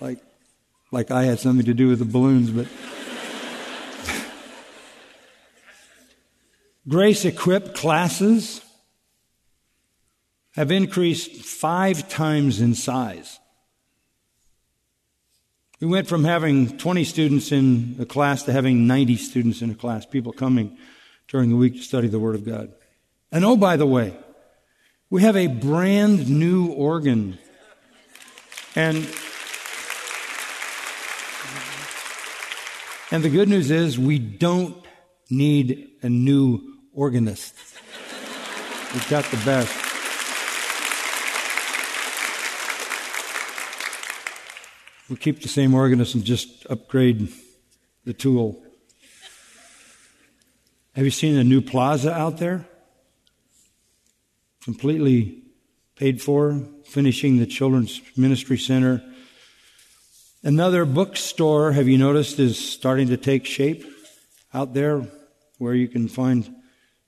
[0.00, 0.18] like,
[0.90, 2.68] like I had something to do with the balloons, but.
[6.88, 8.60] Grace equipped classes
[10.54, 13.38] have increased five times in size.
[15.82, 19.74] We went from having 20 students in a class to having 90 students in a
[19.74, 20.78] class, people coming
[21.26, 22.72] during the week to study the Word of God.
[23.32, 24.16] And oh, by the way,
[25.10, 27.36] we have a brand new organ.
[28.76, 29.08] And
[33.10, 34.76] And the good news is we don't
[35.28, 36.60] need a new
[36.94, 37.54] organist.
[38.94, 39.81] We've got the best.
[45.12, 47.28] We'll keep the same organist and just upgrade
[48.06, 48.64] the tool.
[50.94, 52.64] Have you seen the new plaza out there?
[54.64, 55.42] completely
[55.96, 59.04] paid for, finishing the Children's Ministry Center.
[60.42, 63.84] Another bookstore, have you noticed, is starting to take shape
[64.54, 65.06] out there
[65.58, 66.56] where you can find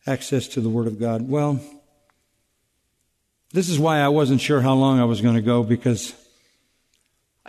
[0.06, 1.26] access to the Word of God.
[1.26, 1.58] Well,
[3.54, 6.14] this is why I wasn't sure how long I was going to go because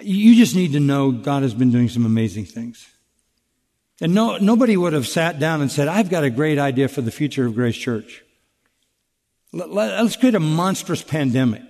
[0.02, 2.88] you just need to know God has been doing some amazing things.
[4.02, 7.02] And no, nobody would have sat down and said, I've got a great idea for
[7.02, 8.24] the future of Grace Church.
[9.54, 11.64] Let's create a monstrous pandemic.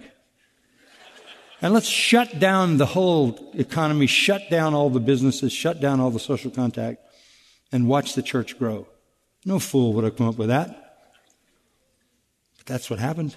[1.62, 6.10] And let's shut down the whole economy, shut down all the businesses, shut down all
[6.10, 7.00] the social contact,
[7.72, 8.88] and watch the church grow.
[9.46, 10.70] No fool would have come up with that.
[12.58, 13.36] But that's what happened.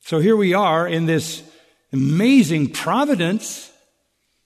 [0.00, 1.42] So here we are in this
[1.92, 3.70] amazing providence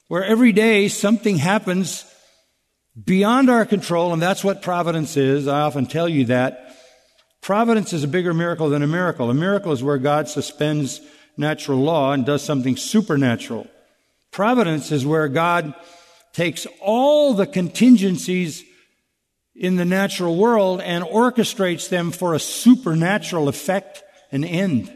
[0.08, 2.04] where every day something happens
[3.02, 5.46] beyond our control, and that's what providence is.
[5.48, 6.74] I often tell you that.
[7.42, 9.30] Providence is a bigger miracle than a miracle.
[9.30, 11.00] A miracle is where God suspends
[11.36, 13.66] natural law and does something supernatural.
[14.30, 15.74] Providence is where God
[16.32, 18.64] takes all the contingencies
[19.54, 24.94] in the natural world and orchestrates them for a supernatural effect and end.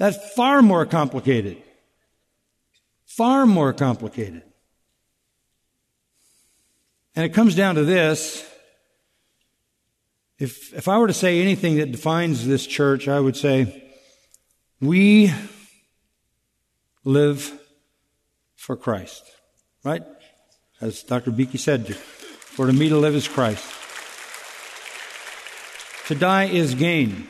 [0.00, 1.58] That's far more complicated.
[3.04, 4.42] Far more complicated.
[7.14, 8.46] And it comes down to this
[10.38, 13.90] if, if I were to say anything that defines this church, I would say
[14.80, 15.30] we
[17.04, 17.52] live
[18.56, 19.22] for Christ.
[19.84, 20.02] Right?
[20.80, 21.30] As Dr.
[21.30, 23.70] Beeke said, for to me to live is Christ.
[26.06, 27.28] To die is gain.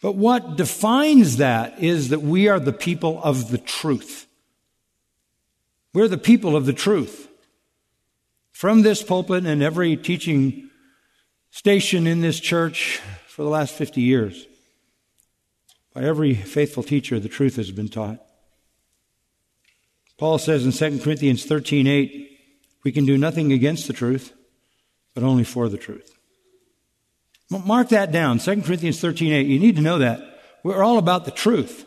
[0.00, 4.26] But what defines that is that we are the people of the truth.
[5.92, 7.28] We're the people of the truth.
[8.52, 10.70] From this pulpit and every teaching
[11.50, 14.46] station in this church for the last 50 years.
[15.94, 18.24] By every faithful teacher, the truth has been taught.
[20.16, 22.28] Paul says in 2 Corinthians 13:8,
[22.84, 24.32] we can do nothing against the truth,
[25.14, 26.17] but only for the truth.
[27.50, 29.46] Mark that down, 2 Corinthians 13:8.
[29.46, 30.40] You need to know that.
[30.62, 31.86] We're all about the truth.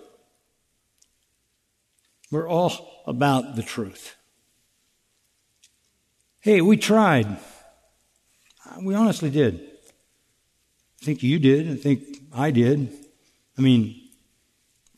[2.32, 4.16] We're all about the truth.
[6.40, 7.38] Hey, we tried.
[8.82, 9.60] We honestly did.
[11.02, 11.70] I think you did.
[11.70, 12.04] I think
[12.34, 12.92] I did.
[13.58, 14.10] I mean,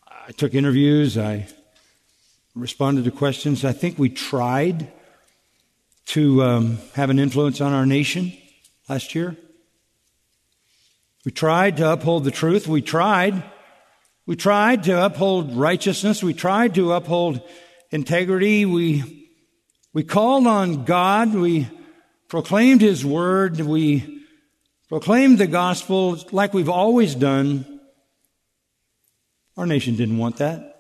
[0.08, 1.18] I took interviews.
[1.18, 1.48] I
[2.56, 3.66] responded to questions.
[3.66, 4.92] I think we tried
[6.08, 8.32] to um, have an influence on our nation
[8.88, 9.36] last year.
[11.26, 12.68] We tried to uphold the truth.
[12.68, 13.44] We tried.
[14.26, 16.24] We tried to uphold righteousness.
[16.24, 17.42] We tried to uphold
[17.92, 18.66] integrity.
[18.66, 19.30] We,
[19.94, 21.34] we called on God.
[21.34, 21.70] We
[22.28, 23.60] proclaimed His word.
[23.60, 24.26] We
[24.90, 27.80] proclaimed the gospel like we've always done.
[29.56, 30.72] Our nation didn't want that.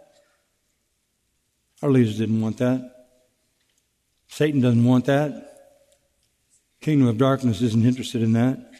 [1.81, 2.91] Our leaders didn't want that.
[4.27, 5.49] Satan doesn't want that.
[6.81, 8.72] Kingdom of darkness isn't interested in that.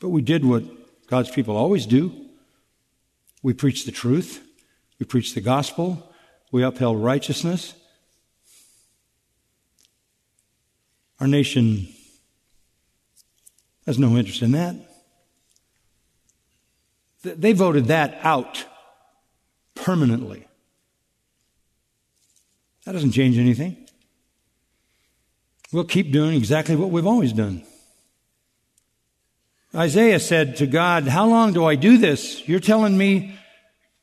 [0.00, 0.64] But we did what
[1.08, 2.12] God's people always do.
[3.42, 4.44] We preached the truth.
[4.98, 6.12] We preached the gospel.
[6.52, 7.74] We upheld righteousness.
[11.20, 11.88] Our nation
[13.86, 14.76] has no interest in that.
[17.22, 18.64] They voted that out
[19.74, 20.46] permanently.
[22.84, 23.76] That doesn't change anything.
[25.72, 27.64] We'll keep doing exactly what we've always done.
[29.74, 32.46] Isaiah said to God, How long do I do this?
[32.48, 33.38] You're telling me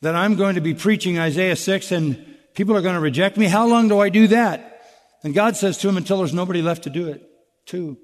[0.01, 3.45] that I'm going to be preaching Isaiah 6 and people are going to reject me.
[3.45, 4.83] How long do I do that?
[5.23, 7.27] And God says to him, Until there's nobody left to do it,
[7.65, 7.97] too.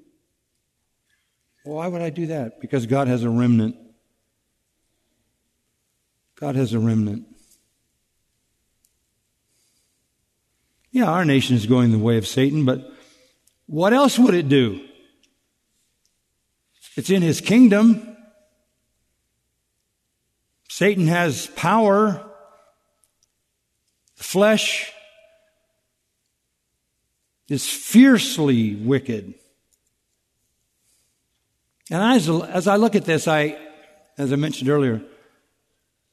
[1.64, 2.60] Well, why would I do that?
[2.60, 3.76] Because God has a remnant.
[6.34, 7.26] God has a remnant.
[10.90, 12.90] Yeah, our nation is going the way of Satan, but
[13.66, 14.86] what else would it do?
[16.96, 18.16] It's in his kingdom.
[20.68, 22.24] Satan has power.
[24.16, 24.92] The flesh
[27.48, 29.34] is fiercely wicked.
[31.90, 33.58] And as, as I look at this, I,
[34.16, 35.02] as I mentioned earlier,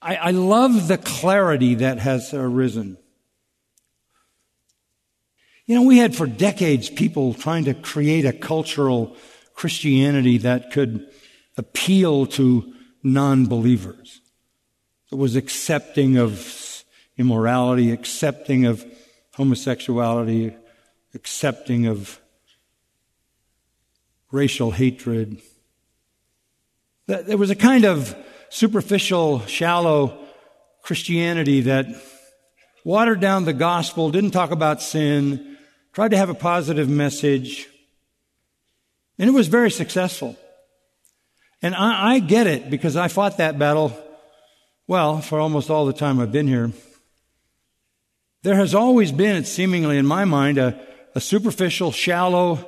[0.02, 2.98] I, I love the clarity that has arisen.
[5.66, 9.16] You know, we had for decades people trying to create a cultural
[9.60, 11.06] Christianity that could
[11.58, 14.22] appeal to non-believers.
[15.12, 16.86] It was accepting of
[17.18, 18.86] immorality, accepting of
[19.36, 20.56] homosexuality,
[21.14, 22.22] accepting of
[24.32, 25.42] racial hatred.
[27.08, 28.16] There was a kind of
[28.48, 30.26] superficial, shallow
[30.84, 31.86] Christianity that
[32.86, 35.58] watered down the gospel, didn't talk about sin,
[35.92, 37.68] tried to have a positive message,
[39.20, 40.38] and it was very successful.
[41.62, 43.92] And I, I, get it because I fought that battle,
[44.88, 46.72] well, for almost all the time I've been here.
[48.44, 50.80] There has always been, seemingly in my mind, a,
[51.14, 52.66] a superficial, shallow,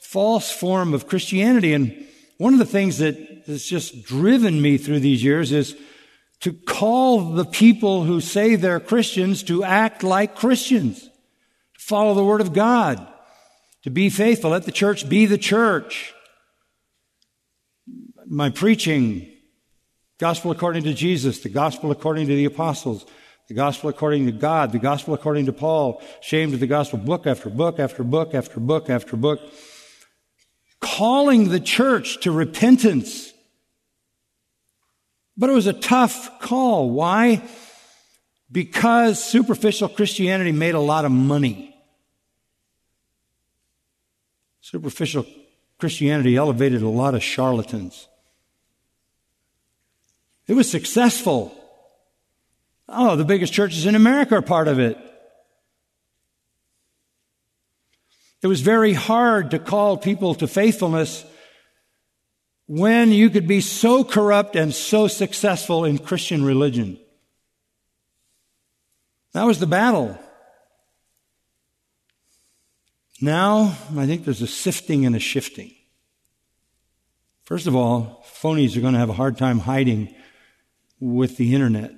[0.00, 1.74] false form of Christianity.
[1.74, 2.06] And
[2.38, 5.76] one of the things that has just driven me through these years is
[6.40, 11.10] to call the people who say they're Christians to act like Christians, to
[11.78, 13.06] follow the Word of God,
[13.82, 14.50] to be faithful.
[14.50, 16.12] Let the church be the church.
[18.26, 19.28] My preaching,
[20.18, 23.06] gospel according to Jesus, the gospel according to the apostles,
[23.48, 27.50] the gospel according to God, the gospel according to Paul, shamed the gospel, book after
[27.50, 29.40] book after book after book after book,
[30.80, 33.32] calling the church to repentance.
[35.36, 36.90] But it was a tough call.
[36.90, 37.42] Why?
[38.52, 41.69] Because superficial Christianity made a lot of money.
[44.70, 45.26] Superficial
[45.80, 48.06] Christianity elevated a lot of charlatans.
[50.46, 51.52] It was successful.
[52.88, 54.96] Oh, the biggest churches in America are part of it.
[58.42, 61.24] It was very hard to call people to faithfulness
[62.68, 66.96] when you could be so corrupt and so successful in Christian religion.
[69.32, 70.16] That was the battle.
[73.20, 75.74] Now, I think there's a sifting and a shifting.
[77.44, 80.14] First of all, phonies are going to have a hard time hiding
[81.00, 81.92] with the internet.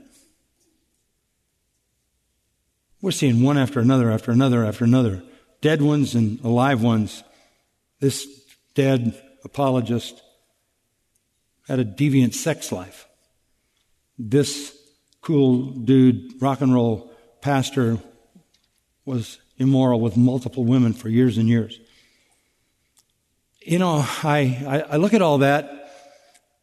[3.00, 5.22] We're seeing one after another, after another, after another.
[5.60, 7.22] Dead ones and alive ones.
[8.00, 8.26] This
[8.74, 10.22] dead apologist
[11.68, 13.06] had a deviant sex life.
[14.18, 14.76] This
[15.20, 17.98] cool dude, rock and roll pastor
[19.04, 21.78] was immoral with multiple women for years and years.
[23.60, 25.82] You know, I, I, I look at all that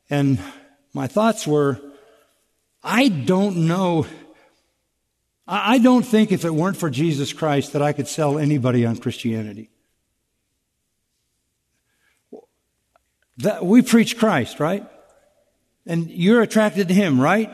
[0.09, 0.39] and
[0.93, 1.79] my thoughts were,
[2.83, 4.07] I don't know.
[5.47, 8.85] I, I don't think if it weren't for Jesus Christ that I could sell anybody
[8.85, 9.69] on Christianity.
[13.37, 14.85] That, we preach Christ, right?
[15.85, 17.49] And you're attracted to Him, right?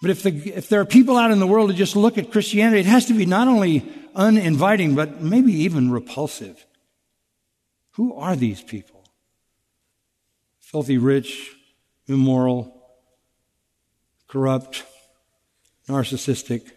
[0.00, 2.32] But if, the, if there are people out in the world who just look at
[2.32, 3.84] Christianity, it has to be not only
[4.14, 6.64] uninviting, but maybe even repulsive.
[7.92, 9.04] Who are these people?
[10.58, 11.54] Filthy rich,
[12.06, 12.74] immoral,
[14.26, 14.84] corrupt,
[15.86, 16.70] narcissistic.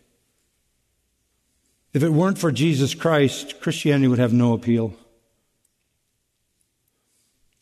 [1.93, 4.95] If it weren't for Jesus Christ, Christianity would have no appeal.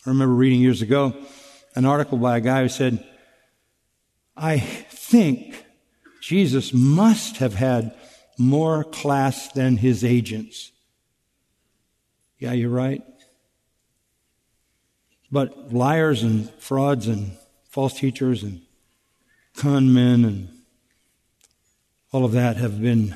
[0.06, 1.14] I remember reading years ago
[1.76, 3.06] an article by a guy who said,
[4.36, 5.66] I think
[6.22, 7.94] Jesus must have had
[8.38, 10.72] more class than his agents.
[12.40, 13.04] Yeah, you're right.
[15.32, 17.38] But liars and frauds and
[17.70, 18.62] false teachers and
[19.56, 20.50] con men and
[22.12, 23.16] all of that have been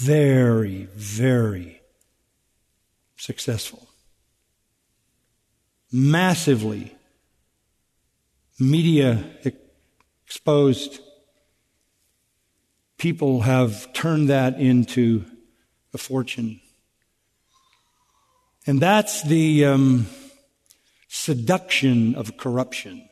[0.00, 1.80] very, very
[3.16, 3.88] successful.
[5.90, 6.94] Massively
[8.60, 9.24] media
[10.28, 11.00] exposed.
[12.98, 15.24] People have turned that into
[15.94, 16.60] a fortune.
[18.66, 20.06] And that's the um,
[21.08, 23.08] seduction of corruption.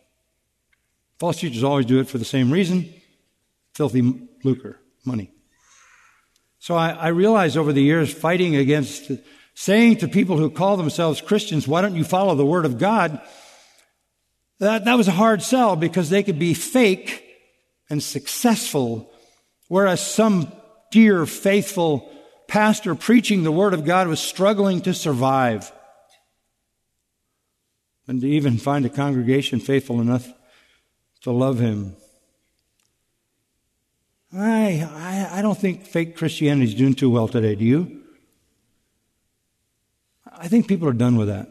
[1.19, 2.93] False teachers always do it for the same reason
[3.73, 5.31] filthy lucre, money.
[6.59, 9.11] So I, I realized over the years fighting against
[9.55, 13.21] saying to people who call themselves Christians, why don't you follow the Word of God?
[14.59, 17.25] That, that was a hard sell because they could be fake
[17.91, 19.13] and successful,
[19.69, 20.51] whereas some
[20.91, 22.11] dear, faithful
[22.49, 25.71] pastor preaching the Word of God was struggling to survive
[28.09, 30.33] and to even find a congregation faithful enough
[31.23, 31.97] to love him.
[34.33, 34.89] I,
[35.33, 38.03] I, I don't think fake Christianity is doing too well today, do you?
[40.31, 41.49] I think people are done with that.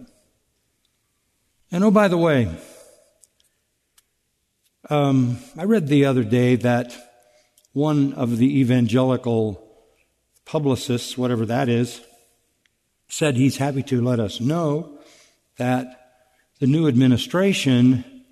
[1.71, 2.55] And oh, by the way,
[4.89, 6.95] um, I read the other day that
[7.73, 9.61] one of the evangelical
[10.45, 12.01] publicists, whatever that is,
[13.07, 14.99] said he's happy to let us know
[15.57, 16.21] that
[16.59, 18.23] the new administration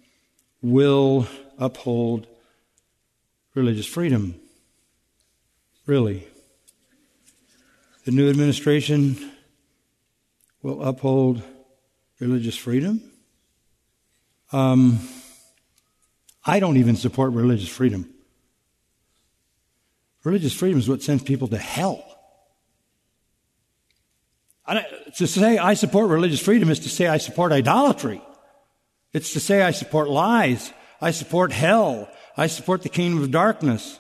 [0.61, 1.27] will
[1.57, 2.27] uphold
[3.55, 4.35] religious freedom.
[5.85, 6.27] Really.
[8.05, 9.31] The new administration
[10.61, 11.41] will uphold
[12.19, 13.01] religious freedom.
[14.51, 14.99] Um,
[16.45, 18.09] I don't even support religious freedom.
[20.23, 22.03] Religious freedom is what sends people to hell.
[25.17, 28.21] to say I support religious freedom is to say I support idolatry.
[29.11, 30.71] It's to say I support lies.
[31.01, 32.09] I support hell.
[32.35, 33.99] I support the kingdom of darkness.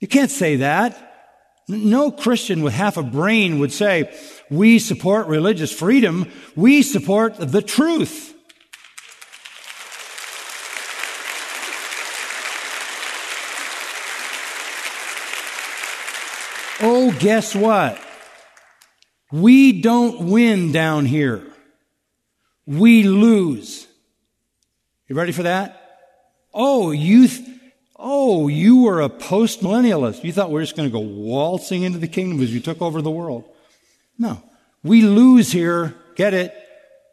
[0.00, 1.04] You can't say that.
[1.68, 4.14] No Christian with half a brain would say,
[4.50, 6.30] we support religious freedom.
[6.56, 8.34] We support the truth.
[16.80, 17.98] Oh, guess what?
[19.30, 21.44] We don't win down here.
[22.66, 23.86] We lose.
[25.06, 25.74] You ready for that?
[26.52, 27.48] Oh, you, th-
[27.96, 30.24] oh, you were a post-millennialist.
[30.24, 32.80] You thought we are just going to go waltzing into the kingdom as you took
[32.80, 33.44] over the world.
[34.18, 34.42] No.
[34.82, 35.94] We lose here.
[36.14, 36.54] Get it?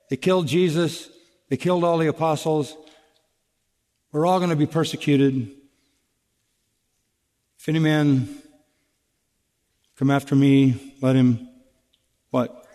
[0.09, 1.09] They killed Jesus.
[1.49, 2.75] They killed all the apostles.
[4.11, 5.51] We're all going to be persecuted.
[7.59, 8.41] If any man
[9.97, 11.47] come after me, let him
[12.31, 12.65] what?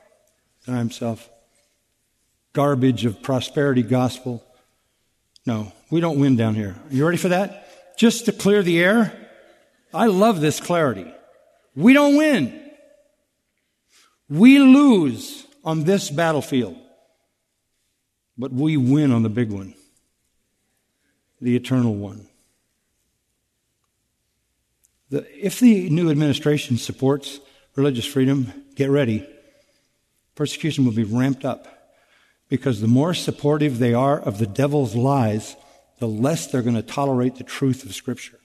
[0.65, 1.29] Deny himself.
[2.53, 4.43] Garbage of prosperity gospel.
[5.45, 6.77] No, we don't win down here.
[6.91, 7.97] You ready for that?
[7.99, 9.13] Just to clear the air.
[9.93, 11.13] I love this clarity.
[11.75, 12.59] We don't win.
[14.29, 16.77] We lose on this battlefield,
[18.39, 19.75] but we win on the big one,
[21.41, 22.30] the eternal one.
[25.11, 27.41] The, if the new administration supports
[27.75, 29.29] religious freedom, get ready.
[30.35, 31.67] Persecution will be ramped up
[32.49, 35.57] because the more supportive they are of the devil's lies,
[35.99, 38.39] the less they're going to tolerate the truth of Scripture.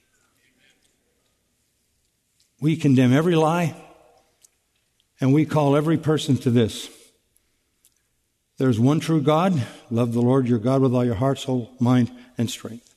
[2.60, 3.76] We condemn every lie,
[5.20, 6.88] and we call every person to this.
[8.58, 9.66] There's one true God.
[9.90, 12.94] Love the Lord your God with all your heart, soul, mind, and strength.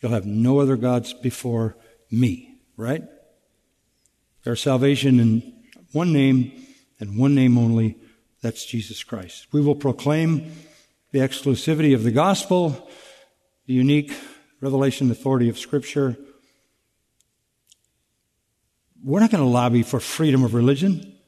[0.00, 1.76] You'll have no other gods before
[2.10, 2.49] me,
[2.80, 3.02] right?
[4.42, 5.52] There's salvation in
[5.92, 6.52] one name
[6.98, 7.98] and one name only.
[8.42, 9.46] That's Jesus Christ.
[9.52, 10.52] We will proclaim
[11.12, 12.88] the exclusivity of the gospel,
[13.66, 14.12] the unique
[14.60, 16.16] revelation authority of Scripture.
[19.04, 21.18] We're not going to lobby for freedom of religion.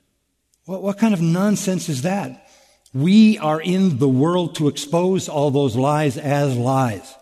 [0.65, 2.49] What, what kind of nonsense is that?
[2.95, 7.15] We are in the world to expose all those lies as lies.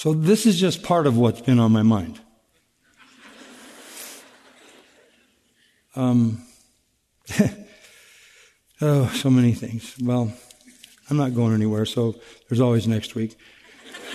[0.00, 2.18] So this is just part of what's been on my mind.
[5.94, 6.42] Um,
[8.80, 9.94] oh, so many things.
[10.00, 10.32] Well,
[11.10, 12.14] I'm not going anywhere, so
[12.48, 13.36] there's always next week.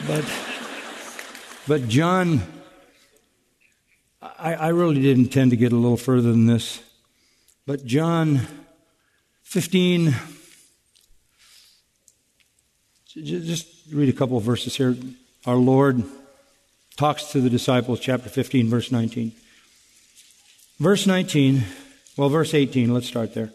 [0.08, 0.26] But,
[1.68, 2.42] but John,
[4.24, 6.82] I, I really did intend to get a little further than this.
[7.68, 8.42] But John
[9.44, 10.16] 15,
[13.06, 14.98] just read a couple of verses here.
[15.46, 16.04] Our Lord
[16.98, 19.32] talks to the disciples, chapter 15, verse 19.
[20.80, 21.64] Verse 19,
[22.18, 23.52] well, verse 18, let's start there.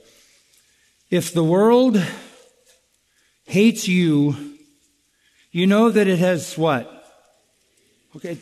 [1.10, 2.00] If the world
[3.46, 4.56] hates you,
[5.50, 6.96] you know that it has what?
[8.14, 8.38] Okay,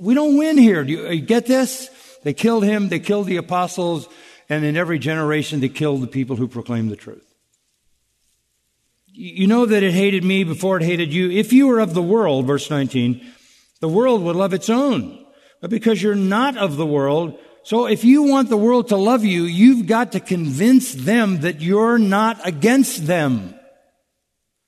[0.00, 0.82] we don't win here.
[0.82, 1.90] Do you, get this?
[2.24, 4.08] They killed him, they killed the apostles,
[4.48, 7.27] and in every generation they killed the people who proclaim the truth.
[9.20, 11.28] You know that it hated me before it hated you.
[11.28, 13.20] If you were of the world, verse 19,
[13.80, 15.26] the world would love its own.
[15.60, 19.24] But because you're not of the world, so if you want the world to love
[19.24, 23.56] you, you've got to convince them that you're not against them.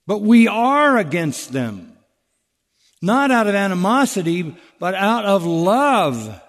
[0.08, 1.96] But we are against them.
[3.00, 6.42] Not out of animosity, but out of love.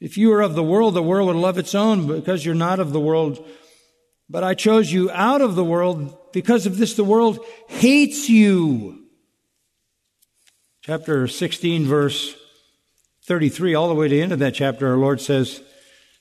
[0.00, 2.08] If you were of the world, the world would love its own.
[2.08, 3.46] Because you're not of the world,
[4.30, 6.16] but I chose you out of the world.
[6.32, 9.04] Because of this, the world hates you.
[10.82, 12.36] Chapter 16, verse
[13.26, 15.60] 33, all the way to the end of that chapter, our Lord says,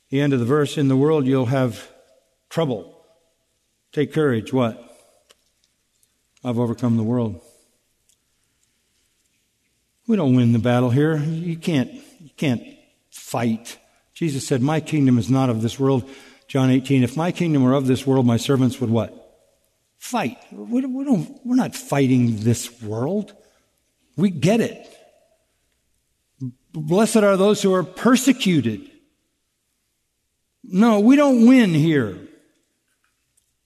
[0.10, 1.88] the end of the verse, in the world you'll have
[2.49, 3.05] trouble.
[3.91, 4.51] Take courage.
[4.51, 4.84] What?
[6.43, 7.39] I've overcome the world.
[10.07, 11.18] We don't win the battle here.
[11.18, 12.64] You can't, you can't
[13.12, 13.78] fight.
[14.16, 16.10] Jesus said, My kingdom is not of this world.
[16.50, 19.16] John 18, if my kingdom were of this world, my servants would what?
[20.00, 20.39] Fight.
[20.52, 23.36] We, don't, we're not fighting this world.
[24.18, 24.88] We get it.
[26.74, 28.89] Blessed are those who are persecuted.
[30.64, 32.18] No, we don't win here.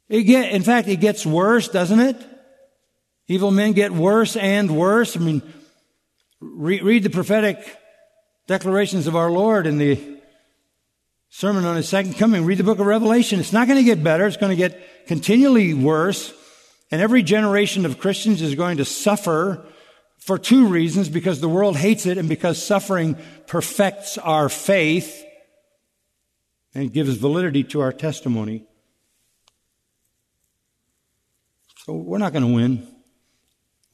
[0.10, 2.18] It get, in fact, it gets worse, doesn't it?
[3.30, 5.16] Evil men get worse and worse.
[5.16, 5.42] I mean,
[6.42, 7.78] re- read the prophetic
[8.48, 10.13] declarations of our Lord in the
[11.34, 12.46] sermon on his second coming.
[12.46, 13.40] Read the book of Revelation.
[13.40, 14.28] It's not going to get better.
[14.28, 16.32] It's going to get continually worse.
[16.92, 19.66] And every generation of Christians is going to suffer
[20.20, 23.18] for two reasons because the world hates it and because suffering
[23.48, 25.26] perfects our faith
[26.76, 28.68] and gives validity to our testimony.
[31.86, 32.88] So we're not going to win.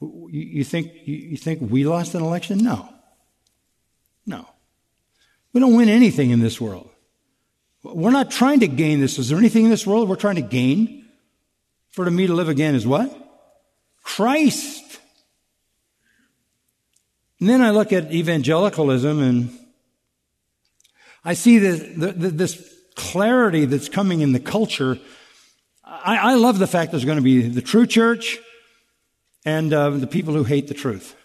[0.02, 2.58] You, think, you think we lost an election?
[2.58, 2.90] No.
[4.26, 4.46] No.
[5.54, 6.89] We don't win anything in this world.
[7.84, 9.18] We're not trying to gain this.
[9.18, 11.06] Is there anything in this world we're trying to gain?
[11.92, 13.16] For me to live again is what?
[14.04, 15.00] Christ.
[17.40, 19.50] And then I look at evangelicalism and
[21.24, 25.00] I see this, this clarity that's coming in the culture.
[25.86, 28.40] I, I, love the fact there's going to be the true church
[29.46, 31.16] and uh, the people who hate the truth.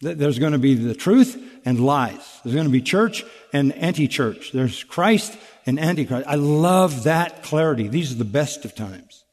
[0.00, 2.40] There's going to be the truth and lies.
[2.44, 4.52] There's going to be church and anti-church.
[4.52, 5.36] There's Christ
[5.66, 6.26] and antichrist.
[6.28, 7.88] I love that clarity.
[7.88, 9.24] These are the best of times.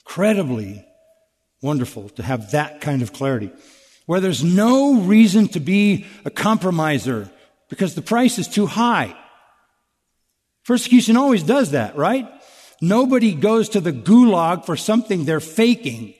[0.00, 0.84] Incredibly
[1.60, 3.50] wonderful to have that kind of clarity.
[4.06, 7.30] Where there's no reason to be a compromiser
[7.68, 9.14] because the price is too high.
[10.64, 12.28] Persecution always does that, right?
[12.80, 16.14] Nobody goes to the gulag for something they're faking.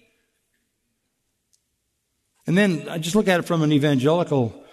[2.47, 4.65] And then I just look at it from an evangelical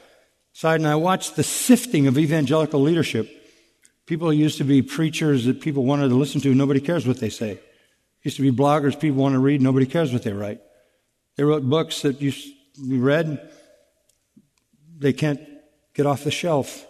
[0.56, 3.30] side and I watch the sifting of evangelical leadership.
[4.06, 7.30] People used to be preachers that people wanted to listen to, nobody cares what they
[7.30, 7.60] say.
[8.24, 10.62] Used to be bloggers people want to read, nobody cares what they write.
[11.36, 12.32] They wrote books that you
[12.80, 13.52] read,
[14.98, 15.42] they can't
[15.94, 16.88] get off the shelf.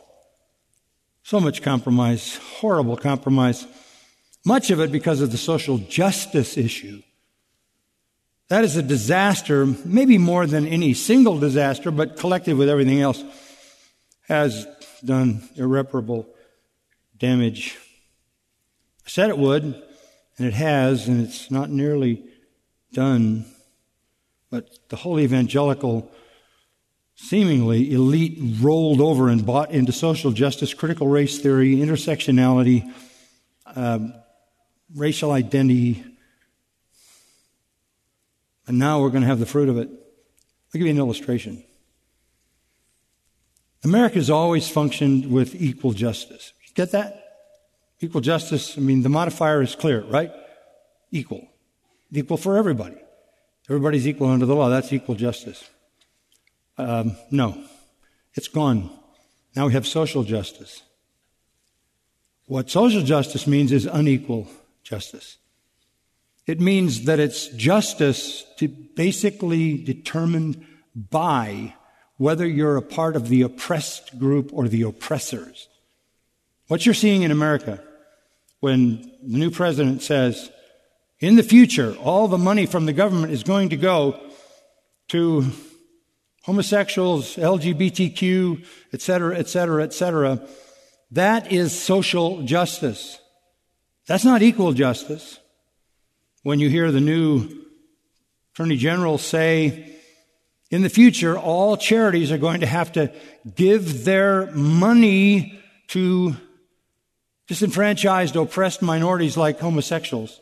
[1.24, 3.66] So much compromise, horrible compromise.
[4.46, 7.02] Much of it because of the social justice issue.
[8.50, 13.24] That is a disaster, maybe more than any single disaster, but collected with everything else,
[14.28, 14.68] has
[15.04, 16.28] done irreparable
[17.18, 17.78] damage.
[19.06, 22.24] I said it would, and it has, and it's not nearly
[22.94, 23.46] done.
[24.50, 26.12] But the whole evangelical,
[27.16, 32.92] seemingly elite, rolled over and bought into social justice, critical race theory, intersectionality,
[33.76, 34.14] um,
[34.96, 36.04] racial identity.
[38.68, 39.90] And now we're going to have the fruit of it.
[39.90, 41.64] I'll give you an illustration.
[43.86, 46.54] America has always functioned with equal justice.
[46.74, 47.22] Get that?
[48.02, 50.32] Equal justice, I mean, the modifier is clear, right?
[51.12, 51.48] Equal.
[52.12, 52.98] Equal for everybody.
[53.70, 54.70] Everybody's equal under the law.
[54.70, 55.64] That's equal justice.
[56.78, 57.64] Um, no.
[58.34, 58.90] It's gone.
[59.56, 60.82] Now we have social justice.
[62.48, 64.48] What social justice means is unequal
[64.84, 65.38] justice.
[66.46, 70.66] It means that it's justice to basically determined
[70.96, 71.76] by
[72.18, 75.68] whether you're a part of the oppressed group or the oppressors.
[76.68, 77.84] What you're seeing in America
[78.60, 80.50] when the new president says,
[81.20, 84.20] in the future, all the money from the government is going to go
[85.10, 85.46] to
[86.44, 90.48] homosexuals, LGBTQ, et cetera, et cetera, et cetera.
[91.12, 93.20] That is social justice.
[94.08, 95.40] That's not equal justice.
[96.44, 97.50] When you hear the new
[98.54, 99.95] Attorney General say,
[100.72, 103.12] in the future, all charities are going to have to
[103.56, 105.60] give their money
[105.90, 106.36] to
[107.48, 110.40] disenfranchised, oppressed minorities like homosexuals.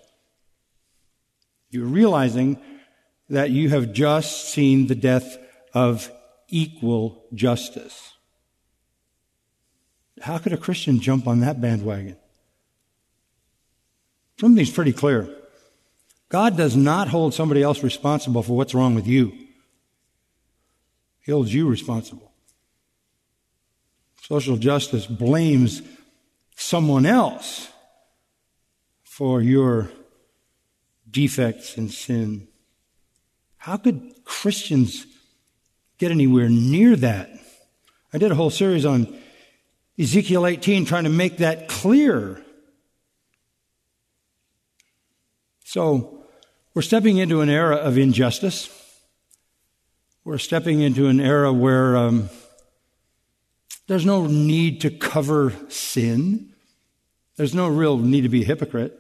[1.70, 2.60] You're realizing
[3.30, 5.38] that you have just seen the death
[5.74, 6.10] of
[6.48, 8.14] equal justice.
[10.22, 12.16] How could a Christian jump on that bandwagon?
[14.40, 15.30] Something's pretty clear.
[16.30, 19.43] God does not hold somebody else responsible for what's wrong with you.
[21.28, 22.32] Holds you responsible.
[24.22, 25.82] Social justice blames
[26.56, 27.70] someone else
[29.04, 29.90] for your
[31.10, 32.48] defects and sin.
[33.58, 35.06] How could Christians
[35.98, 37.30] get anywhere near that?
[38.14, 39.18] I did a whole series on
[39.98, 42.44] Ezekiel 18 trying to make that clear.
[45.64, 46.26] So,
[46.74, 48.83] we're stepping into an era of injustice.
[50.26, 52.30] We're stepping into an era where um,
[53.88, 56.54] there's no need to cover sin.
[57.36, 58.98] There's no real need to be a hypocrite.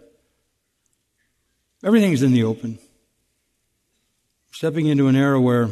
[1.81, 2.77] Everything's in the open.
[4.51, 5.69] Stepping into an era where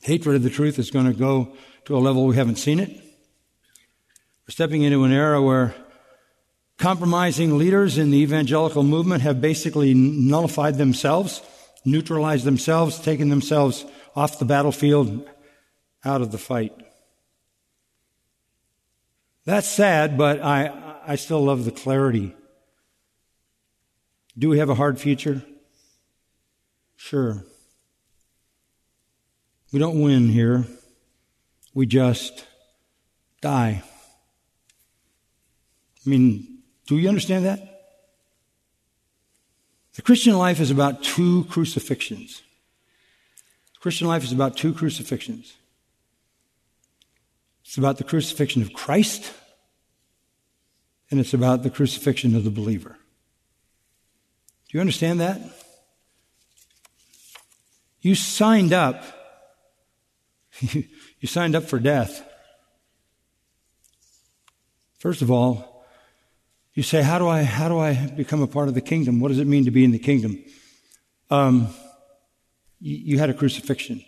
[0.00, 1.54] hatred of the truth is going to go
[1.84, 2.88] to a level we haven't seen it.
[2.88, 5.74] We're stepping into an era where
[6.78, 11.42] compromising leaders in the evangelical movement have basically nullified themselves,
[11.84, 15.28] neutralized themselves, taken themselves off the battlefield,
[16.04, 16.72] out of the fight.
[19.44, 22.34] That's sad, but I, I still love the clarity.
[24.38, 25.42] Do we have a hard future?
[26.96, 27.44] Sure.
[29.72, 30.66] We don't win here.
[31.74, 32.46] We just
[33.40, 33.82] die.
[36.04, 37.68] I mean, do you understand that?
[39.94, 42.42] The Christian life is about two crucifixions.
[43.82, 45.54] Christian life is about two crucifixions.
[47.64, 49.32] It's about the crucifixion of Christ,
[51.10, 52.96] and it's about the crucifixion of the believer.
[54.68, 55.40] Do you understand that?
[58.00, 59.02] You signed up.
[60.60, 62.24] you signed up for death.
[65.00, 65.84] First of all,
[66.74, 69.18] you say, how do I, how do I become a part of the kingdom?
[69.18, 70.38] What does it mean to be in the kingdom?
[71.30, 71.74] Um,
[72.82, 74.04] you, had a crucifixion.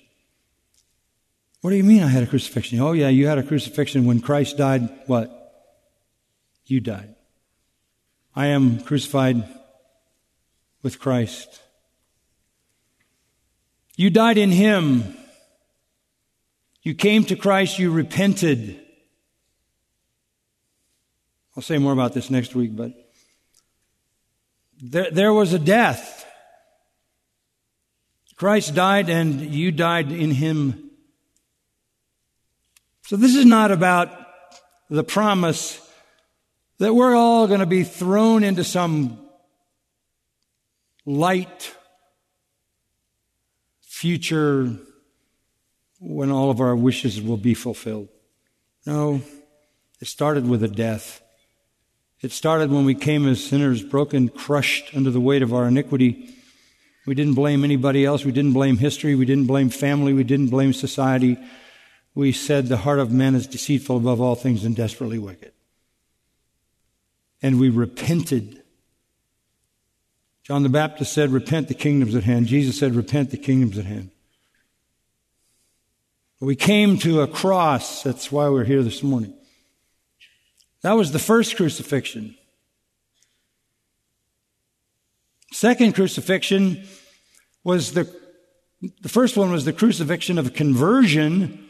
[1.60, 2.80] What do you mean I had a crucifixion?
[2.80, 4.88] Oh, yeah, you had a crucifixion when Christ died.
[5.06, 5.40] What?
[6.66, 7.14] You died.
[8.34, 9.48] I am crucified
[10.82, 11.62] with Christ.
[13.96, 15.16] You died in Him.
[16.82, 18.80] You came to Christ, you repented.
[21.56, 22.92] I'll say more about this next week, but
[24.82, 26.13] there, there was a death.
[28.36, 30.90] Christ died and you died in him.
[33.02, 34.10] So this is not about
[34.90, 35.80] the promise
[36.78, 39.20] that we're all going to be thrown into some
[41.06, 41.74] light
[43.80, 44.70] future
[46.00, 48.08] when all of our wishes will be fulfilled.
[48.86, 49.22] No,
[50.00, 51.22] it started with a death.
[52.20, 56.34] It started when we came as sinners, broken, crushed under the weight of our iniquity.
[57.06, 58.24] We didn't blame anybody else.
[58.24, 59.14] We didn't blame history.
[59.14, 60.12] We didn't blame family.
[60.12, 61.38] We didn't blame society.
[62.14, 65.52] We said the heart of man is deceitful above all things and desperately wicked.
[67.42, 68.62] And we repented.
[70.44, 72.46] John the Baptist said, Repent, the kingdom's at hand.
[72.46, 74.10] Jesus said, Repent, the kingdom's at hand.
[76.40, 78.02] We came to a cross.
[78.02, 79.34] That's why we're here this morning.
[80.82, 82.36] That was the first crucifixion.
[85.54, 86.82] Second crucifixion
[87.62, 88.12] was the,
[89.02, 91.68] the first one was the crucifixion of conversion.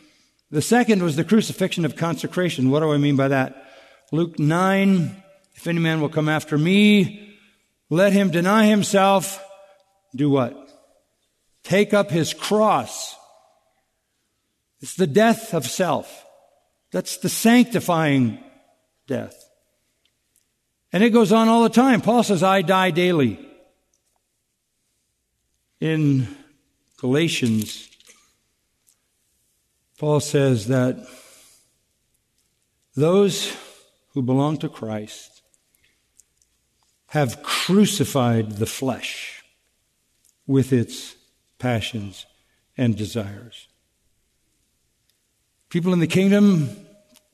[0.50, 2.70] The second was the crucifixion of consecration.
[2.70, 3.70] What do I mean by that?
[4.10, 5.22] Luke 9,
[5.54, 7.36] if any man will come after me,
[7.90, 9.44] let him deny himself,
[10.16, 10.56] do what?
[11.62, 13.14] Take up his cross.
[14.80, 16.24] It's the death of self.
[16.90, 18.42] That's the sanctifying
[19.06, 19.36] death.
[20.90, 22.00] And it goes on all the time.
[22.00, 23.50] Paul says, I die daily.
[25.84, 26.34] In
[26.96, 27.90] Galatians,
[29.98, 30.96] Paul says that
[32.96, 33.54] those
[34.14, 35.42] who belong to Christ
[37.08, 39.44] have crucified the flesh
[40.46, 41.16] with its
[41.58, 42.24] passions
[42.78, 43.68] and desires.
[45.68, 46.70] People in the kingdom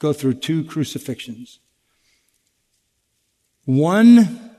[0.01, 1.61] go through two crucifixions.
[3.65, 4.51] One,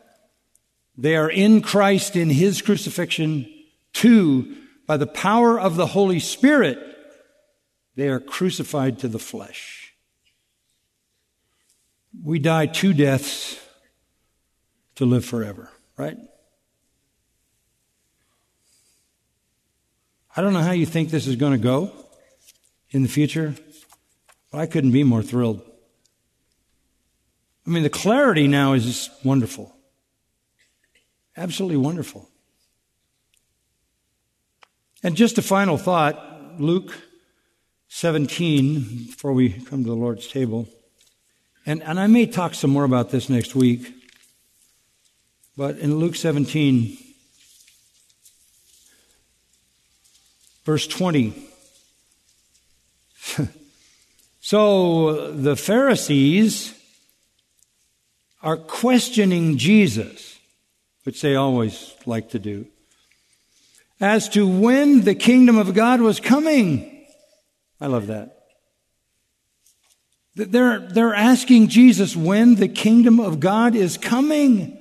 [0.98, 3.58] they are in Christ in his crucifixion.
[3.94, 4.56] Two,
[4.88, 6.80] by the power of the Holy Spirit,
[7.96, 9.94] they are crucified to the flesh.
[12.24, 13.60] We die two deaths
[14.96, 16.18] to live forever, right?
[20.36, 21.92] I don't know how you think this is going to go
[22.90, 23.56] in the future,
[24.50, 25.62] but I couldn't be more thrilled.
[27.66, 29.76] I mean, the clarity now is just wonderful.
[31.38, 32.31] Absolutely wonderful.
[35.04, 36.94] And just a final thought Luke
[37.90, 40.68] 17, before we come to the Lord's table.
[41.66, 43.94] And, and I may talk some more about this next week.
[45.58, 46.98] But in Luke 17,
[50.64, 51.34] verse 20,
[54.42, 56.74] so the Pharisees
[58.42, 60.40] are questioning Jesus,
[61.04, 62.66] which they always like to do,
[64.02, 67.06] as to when the kingdom of God was coming.
[67.80, 68.38] I love that.
[70.36, 74.78] They're, they're asking Jesus when the kingdom of God is coming.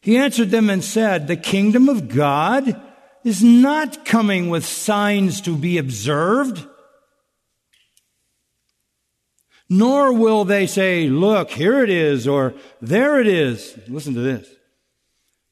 [0.00, 2.80] He answered them and said, The kingdom of God
[3.22, 6.66] is not coming with signs to be observed
[9.68, 13.78] nor will they say, look, here it is, or there it is.
[13.88, 14.48] Listen to this.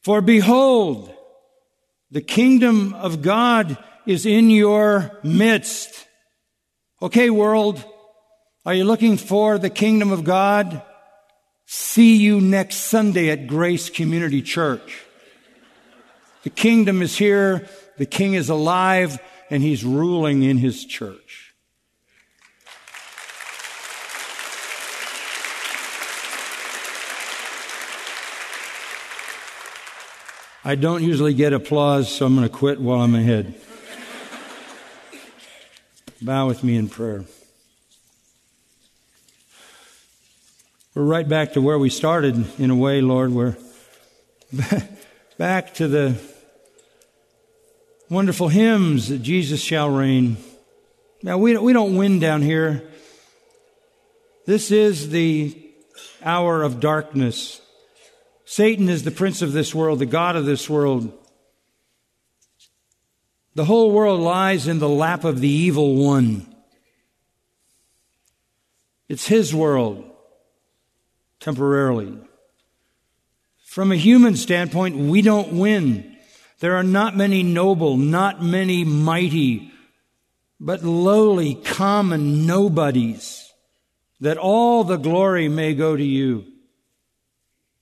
[0.02, 1.12] For behold,
[2.12, 6.06] the kingdom of God is in your midst.
[7.00, 7.82] Okay, world,
[8.66, 10.82] are you looking for the kingdom of God?
[11.64, 15.02] See you next Sunday at Grace Community Church.
[16.42, 21.16] The kingdom is here, the king is alive, and he's ruling in his church.
[30.64, 33.54] I don't usually get applause, so I'm going to quit while I'm ahead.
[36.20, 37.24] Bow with me in prayer.
[40.94, 43.32] We're right back to where we started, in a way, Lord.
[43.32, 43.56] We're
[45.36, 46.14] back to the
[48.08, 50.36] wonderful hymns that Jesus shall reign.
[51.24, 52.88] Now, we, we don't win down here.
[54.46, 55.58] This is the
[56.22, 57.61] hour of darkness.
[58.52, 61.10] Satan is the prince of this world, the God of this world.
[63.54, 66.54] The whole world lies in the lap of the evil one.
[69.08, 70.04] It's his world,
[71.40, 72.14] temporarily.
[73.64, 76.14] From a human standpoint, we don't win.
[76.60, 79.72] There are not many noble, not many mighty,
[80.60, 83.50] but lowly, common nobodies,
[84.20, 86.51] that all the glory may go to you.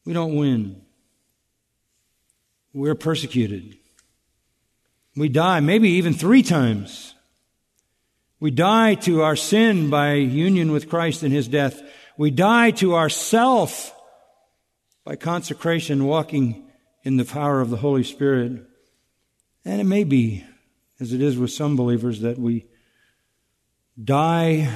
[0.04, 0.82] We don't win.
[2.72, 3.76] We're persecuted.
[5.16, 7.14] We die, maybe even three times.
[8.38, 11.82] We die to our sin by union with Christ in his death.
[12.16, 13.94] We die to ourself
[15.04, 16.64] by consecration, walking
[17.02, 18.64] in the power of the Holy Spirit.
[19.64, 20.44] And it may be,
[21.00, 22.66] as it is with some believers, that we
[24.02, 24.70] die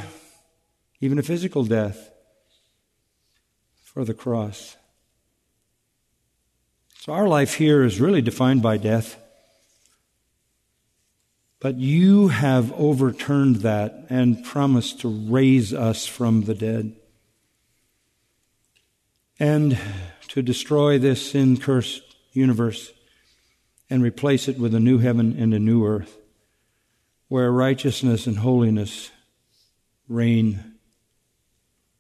[1.00, 2.10] even a physical death
[3.82, 4.76] for the cross.
[7.04, 9.18] So our life here is really defined by death.
[11.60, 16.96] But you have overturned that and promised to raise us from the dead
[19.38, 19.76] and
[20.28, 22.90] to destroy this sin cursed universe
[23.90, 26.16] and replace it with a new heaven and a new earth
[27.28, 29.10] where righteousness and holiness
[30.08, 30.76] reign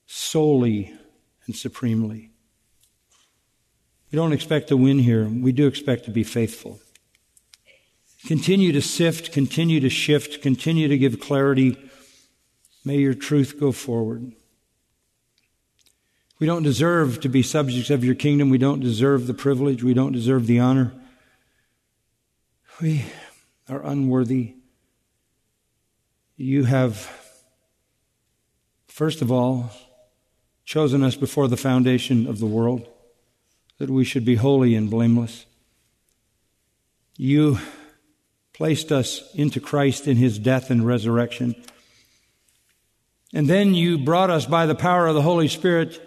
[0.06, 0.94] solely
[1.44, 2.30] and supremely.
[4.14, 5.26] We don't expect to win here.
[5.26, 6.78] We do expect to be faithful.
[8.28, 11.76] Continue to sift, continue to shift, continue to give clarity.
[12.84, 14.30] May your truth go forward.
[16.38, 18.50] We don't deserve to be subjects of your kingdom.
[18.50, 19.82] We don't deserve the privilege.
[19.82, 20.92] We don't deserve the honor.
[22.80, 23.06] We
[23.68, 24.54] are unworthy.
[26.36, 27.10] You have,
[28.86, 29.72] first of all,
[30.64, 32.88] chosen us before the foundation of the world
[33.78, 35.46] that we should be holy and blameless.
[37.16, 37.58] You
[38.52, 41.54] placed us into Christ in his death and resurrection.
[43.32, 46.00] And then you brought us by the power of the Holy Spirit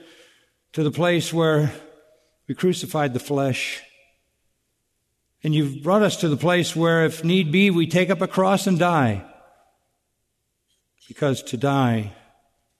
[0.73, 1.73] to the place where
[2.47, 3.81] we crucified the flesh.
[5.43, 8.27] And you've brought us to the place where, if need be, we take up a
[8.27, 9.25] cross and die.
[11.07, 12.13] Because to die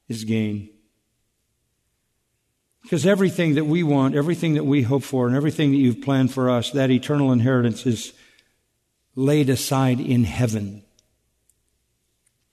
[0.07, 0.69] is gain.
[2.87, 6.31] Because everything that we want, everything that we hope for, and everything that you've planned
[6.31, 8.13] for us, that eternal inheritance is
[9.13, 10.83] laid aside in heaven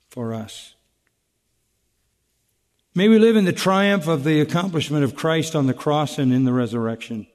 [0.09, 0.75] for us.
[2.97, 6.33] May we live in the triumph of the accomplishment of Christ on the cross and
[6.33, 7.29] in the resurrection.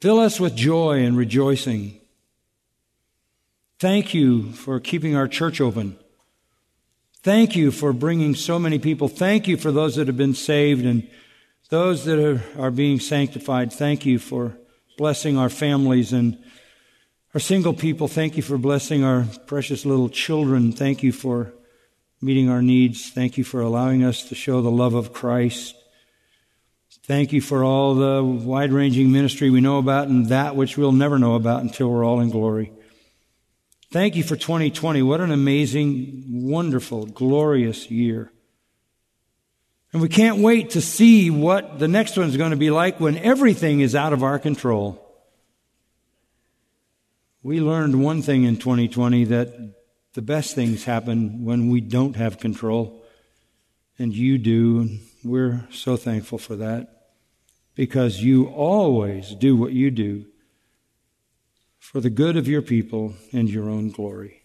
[0.00, 2.00] Fill us with joy and rejoicing.
[3.78, 5.96] Thank you for keeping our church open.
[7.24, 9.08] Thank you for bringing so many people.
[9.08, 11.08] Thank you for those that have been saved and
[11.70, 13.72] those that are, are being sanctified.
[13.72, 14.58] Thank you for
[14.98, 16.36] blessing our families and
[17.32, 18.08] our single people.
[18.08, 20.72] Thank you for blessing our precious little children.
[20.72, 21.54] Thank you for
[22.20, 23.08] meeting our needs.
[23.08, 25.74] Thank you for allowing us to show the love of Christ.
[27.04, 30.92] Thank you for all the wide ranging ministry we know about and that which we'll
[30.92, 32.70] never know about until we're all in glory.
[33.94, 35.02] Thank you for 2020.
[35.02, 38.32] What an amazing, wonderful, glorious year.
[39.92, 43.16] And we can't wait to see what the next one's going to be like when
[43.16, 45.00] everything is out of our control.
[47.44, 49.76] We learned one thing in 2020 that
[50.14, 53.00] the best things happen when we don't have control.
[53.96, 54.80] And you do.
[54.80, 57.12] And we're so thankful for that
[57.76, 60.26] because you always do what you do
[61.84, 64.42] for the good of your people and your own glory.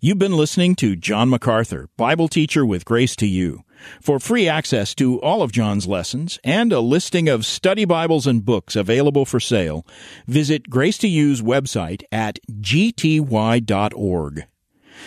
[0.00, 3.64] You've been listening to John MacArthur, Bible teacher with Grace to You.
[4.00, 8.44] For free access to all of John's lessons and a listing of study Bibles and
[8.44, 9.86] books available for sale,
[10.26, 13.26] visit Grace to You's website at gty.org.